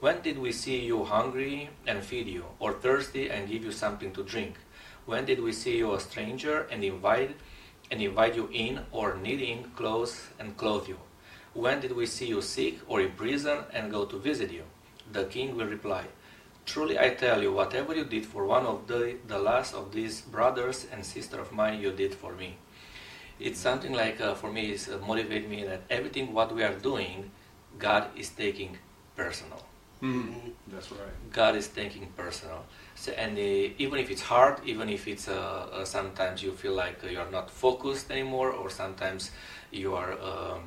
when 0.00 0.20
did 0.20 0.38
we 0.38 0.52
see 0.52 0.84
you 0.84 1.04
hungry 1.04 1.70
and 1.86 2.04
feed 2.04 2.26
you, 2.26 2.44
or 2.58 2.74
thirsty 2.74 3.30
and 3.30 3.48
give 3.48 3.64
you 3.64 3.72
something 3.72 4.12
to 4.12 4.22
drink? 4.22 4.56
When 5.06 5.24
did 5.24 5.42
we 5.42 5.52
see 5.52 5.78
you 5.78 5.94
a 5.94 6.00
stranger 6.00 6.66
and 6.70 6.84
invite 6.84 7.34
and 7.90 8.02
invite 8.02 8.36
you 8.36 8.50
in, 8.52 8.80
or 8.92 9.16
needing 9.16 9.70
clothes 9.74 10.28
and 10.38 10.54
clothe 10.58 10.86
you? 10.86 10.98
When 11.54 11.80
did 11.80 11.92
we 11.96 12.04
see 12.04 12.26
you 12.26 12.42
sick 12.42 12.74
or 12.86 13.00
in 13.00 13.12
prison 13.12 13.60
and 13.72 13.90
go 13.90 14.04
to 14.04 14.18
visit 14.18 14.52
you? 14.52 14.64
The 15.12 15.24
king 15.24 15.56
will 15.56 15.64
reply, 15.64 16.04
Truly 16.66 16.98
I 16.98 17.14
tell 17.14 17.40
you, 17.40 17.54
whatever 17.54 17.94
you 17.94 18.04
did 18.04 18.26
for 18.26 18.44
one 18.44 18.66
of 18.66 18.86
the, 18.86 19.16
the 19.26 19.38
last 19.38 19.72
of 19.72 19.92
these 19.92 20.20
brothers 20.20 20.86
and 20.92 21.06
sisters 21.06 21.40
of 21.40 21.52
mine, 21.52 21.80
you 21.80 21.90
did 21.90 22.14
for 22.14 22.34
me 22.34 22.58
it's 23.38 23.60
something 23.60 23.92
like 23.92 24.20
uh, 24.20 24.34
for 24.34 24.50
me 24.50 24.70
it's 24.70 24.88
uh, 24.88 24.98
motivate 25.06 25.48
me 25.48 25.64
that 25.64 25.82
everything 25.90 26.32
what 26.32 26.54
we 26.54 26.62
are 26.62 26.74
doing 26.74 27.30
god 27.78 28.08
is 28.16 28.30
taking 28.30 28.78
personal. 29.16 29.62
That's 30.68 30.90
right. 30.92 31.32
god 31.32 31.56
is 31.56 31.68
taking 31.68 32.06
personal. 32.16 32.64
So, 32.94 33.12
and 33.12 33.36
uh, 33.38 33.84
even 33.84 33.98
if 33.98 34.10
it's 34.10 34.22
hard 34.22 34.60
even 34.64 34.88
if 34.88 35.08
it's 35.08 35.28
uh, 35.28 35.34
uh, 35.72 35.84
sometimes 35.84 36.42
you 36.42 36.52
feel 36.52 36.74
like 36.74 37.02
uh, 37.04 37.08
you're 37.08 37.30
not 37.30 37.50
focused 37.50 38.10
anymore 38.10 38.50
or 38.52 38.70
sometimes 38.70 39.30
you 39.70 39.94
are 39.94 40.12
um, 40.12 40.62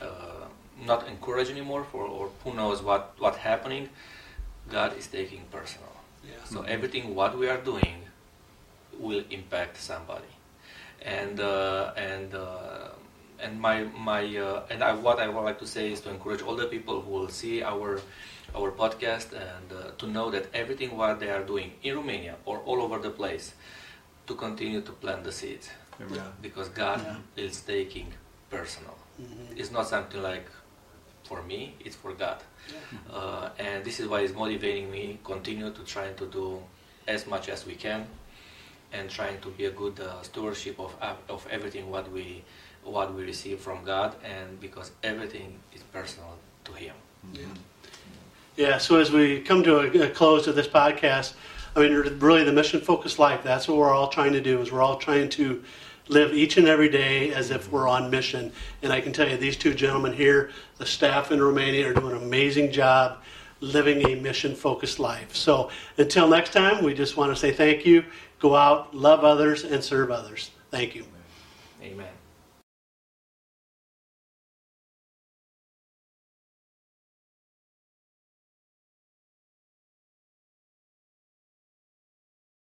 uh, 0.00 0.46
not 0.86 1.06
encouraged 1.08 1.50
anymore 1.50 1.84
for 1.84 2.04
or 2.04 2.30
who 2.42 2.54
knows 2.54 2.82
what 2.82 3.14
what 3.18 3.36
happening 3.36 3.88
god 4.70 4.96
is 4.98 5.06
taking 5.06 5.42
personal. 5.50 5.92
Yeah. 6.26 6.44
so 6.44 6.62
everything 6.62 7.14
what 7.14 7.36
we 7.38 7.48
are 7.48 7.58
doing 7.72 7.96
will 8.98 9.24
impact 9.30 9.76
somebody 9.76 10.33
and 11.04 11.38
uh, 11.40 11.92
and 11.96 12.34
uh, 12.34 12.88
and 13.38 13.60
my 13.60 13.84
my 13.96 14.24
uh, 14.36 14.62
and 14.70 14.82
I, 14.82 14.92
what 14.92 15.20
I 15.20 15.28
would 15.28 15.42
like 15.42 15.58
to 15.60 15.66
say 15.66 15.92
is 15.92 16.00
to 16.02 16.10
encourage 16.10 16.42
all 16.42 16.56
the 16.56 16.66
people 16.66 17.00
who 17.00 17.10
will 17.10 17.28
see 17.28 17.62
our 17.62 18.00
our 18.54 18.70
podcast 18.70 19.32
and 19.32 19.72
uh, 19.72 19.90
to 19.98 20.06
know 20.06 20.30
that 20.30 20.46
everything 20.54 20.96
what 20.96 21.20
they 21.20 21.30
are 21.30 21.42
doing 21.42 21.72
in 21.82 21.96
Romania 21.96 22.36
or 22.44 22.58
all 22.58 22.80
over 22.80 22.98
the 22.98 23.10
place 23.10 23.54
to 24.26 24.34
continue 24.34 24.80
to 24.80 24.92
plant 24.92 25.24
the 25.24 25.32
seeds. 25.32 25.70
Amen. 26.00 26.20
because 26.42 26.68
God 26.70 27.00
is 27.36 27.60
taking 27.60 28.12
personal. 28.50 28.96
It's 29.56 29.70
not 29.70 29.86
something 29.86 30.20
like 30.20 30.46
for 31.22 31.40
me; 31.42 31.74
it's 31.78 31.94
for 31.94 32.12
God, 32.14 32.42
uh, 33.12 33.50
and 33.60 33.84
this 33.84 34.00
is 34.00 34.08
why 34.08 34.20
it's 34.20 34.34
motivating 34.34 34.90
me 34.90 35.20
continue 35.22 35.70
to 35.70 35.82
try 35.84 36.08
to 36.08 36.26
do 36.26 36.60
as 37.06 37.28
much 37.28 37.48
as 37.48 37.64
we 37.64 37.76
can 37.76 38.06
and 38.94 39.10
trying 39.10 39.40
to 39.40 39.48
be 39.50 39.66
a 39.66 39.70
good 39.70 39.98
uh, 40.00 40.22
stewardship 40.22 40.78
of 40.78 40.94
of 41.28 41.46
everything 41.50 41.90
what 41.90 42.10
we 42.10 42.42
what 42.84 43.14
we 43.14 43.24
receive 43.24 43.58
from 43.60 43.84
God, 43.84 44.14
and 44.24 44.60
because 44.60 44.92
everything 45.02 45.58
is 45.74 45.82
personal 45.82 46.36
to 46.64 46.72
Him. 46.72 46.94
Yeah, 47.32 47.46
Yeah, 48.56 48.78
so 48.78 48.96
as 48.96 49.10
we 49.10 49.40
come 49.40 49.62
to 49.64 49.78
a, 49.80 50.08
a 50.08 50.10
close 50.10 50.46
of 50.46 50.54
this 50.54 50.68
podcast, 50.68 51.32
I 51.74 51.80
mean, 51.80 51.92
really 52.20 52.44
the 52.44 52.52
mission 52.52 52.80
focused 52.80 53.18
life, 53.18 53.42
that's 53.42 53.66
what 53.66 53.78
we're 53.78 53.94
all 53.94 54.08
trying 54.08 54.32
to 54.34 54.40
do, 54.40 54.60
is 54.60 54.70
we're 54.70 54.82
all 54.82 54.98
trying 54.98 55.28
to 55.30 55.64
live 56.08 56.34
each 56.34 56.58
and 56.58 56.68
every 56.68 56.88
day 56.88 57.32
as 57.32 57.50
if 57.50 57.72
we're 57.72 57.88
on 57.88 58.10
mission. 58.10 58.52
And 58.82 58.92
I 58.92 59.00
can 59.00 59.12
tell 59.12 59.28
you, 59.28 59.36
these 59.36 59.56
two 59.56 59.74
gentlemen 59.74 60.12
here, 60.12 60.50
the 60.76 60.86
staff 60.86 61.32
in 61.32 61.42
Romania, 61.42 61.90
are 61.90 61.94
doing 61.94 62.14
an 62.14 62.22
amazing 62.22 62.70
job 62.70 63.18
living 63.60 64.06
a 64.06 64.14
mission 64.16 64.54
focused 64.54 64.98
life. 64.98 65.34
So 65.34 65.70
until 65.96 66.28
next 66.28 66.52
time, 66.52 66.84
we 66.84 66.92
just 66.94 67.16
want 67.16 67.32
to 67.32 67.36
say 67.36 67.52
thank 67.52 67.86
you. 67.86 68.04
Go 68.38 68.56
out, 68.56 68.94
love 68.94 69.24
others, 69.24 69.64
and 69.64 69.82
serve 69.82 70.10
others. 70.10 70.50
Thank 70.70 70.94
you. 70.94 71.06
Amen. 71.82 72.08